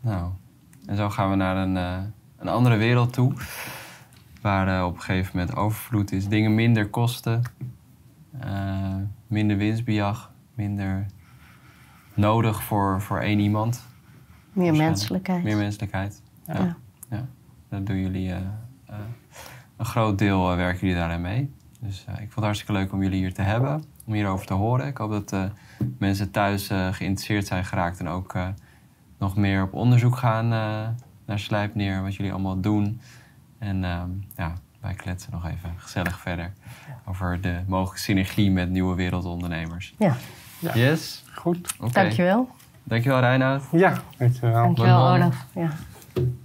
[0.02, 0.30] Nou,
[0.86, 1.98] en zo gaan we naar een, eh,
[2.38, 3.32] een andere wereld toe.
[4.40, 6.28] Waar eh, op een gegeven moment overvloed is.
[6.28, 7.42] Dingen minder kosten.
[8.40, 8.96] eh,
[9.26, 10.32] minder winstbejag.
[10.54, 11.06] Minder
[12.14, 13.86] nodig voor, voor één iemand.
[14.52, 15.42] Meer menselijkheid.
[15.42, 16.22] Meer menselijkheid.
[16.46, 16.54] Ja.
[16.54, 16.76] Ja.
[17.10, 17.26] ja.
[17.68, 18.32] Daar doen jullie
[19.76, 21.52] een groot deel werken jullie daarin mee.
[21.80, 23.84] Dus ik vond het hartstikke leuk om jullie hier te hebben.
[24.04, 24.86] Om hierover te horen.
[24.86, 25.52] Ik hoop dat
[25.98, 28.00] mensen thuis geïnteresseerd zijn geraakt.
[28.00, 28.34] En ook
[29.22, 30.88] nog meer op onderzoek gaan eh,
[31.26, 32.02] naar Slijpneer.
[32.02, 33.00] Wat jullie allemaal doen.
[33.58, 36.52] En ehm, ja, wij kletsen nog even gezellig verder.
[37.04, 39.94] Over de mogelijke synergie met nieuwe wereldondernemers.
[39.98, 40.16] Ja,
[40.58, 40.74] Ja.
[40.74, 41.24] Yes?
[41.34, 41.74] goed.
[41.80, 41.92] Oké.
[41.92, 42.48] dankjewel.
[42.84, 43.62] Dankjewel Reinoud.
[43.72, 44.52] Ja, dankjewel.
[44.62, 45.36] Dankjewel, Bedankt.
[45.36, 45.46] Olaf.
[45.54, 45.70] Ja,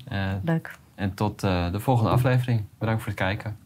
[0.07, 0.77] Eh, leuk.
[0.95, 2.63] en tot eh, de volgende aflevering.
[2.77, 3.57] Bedankt voor het kijken.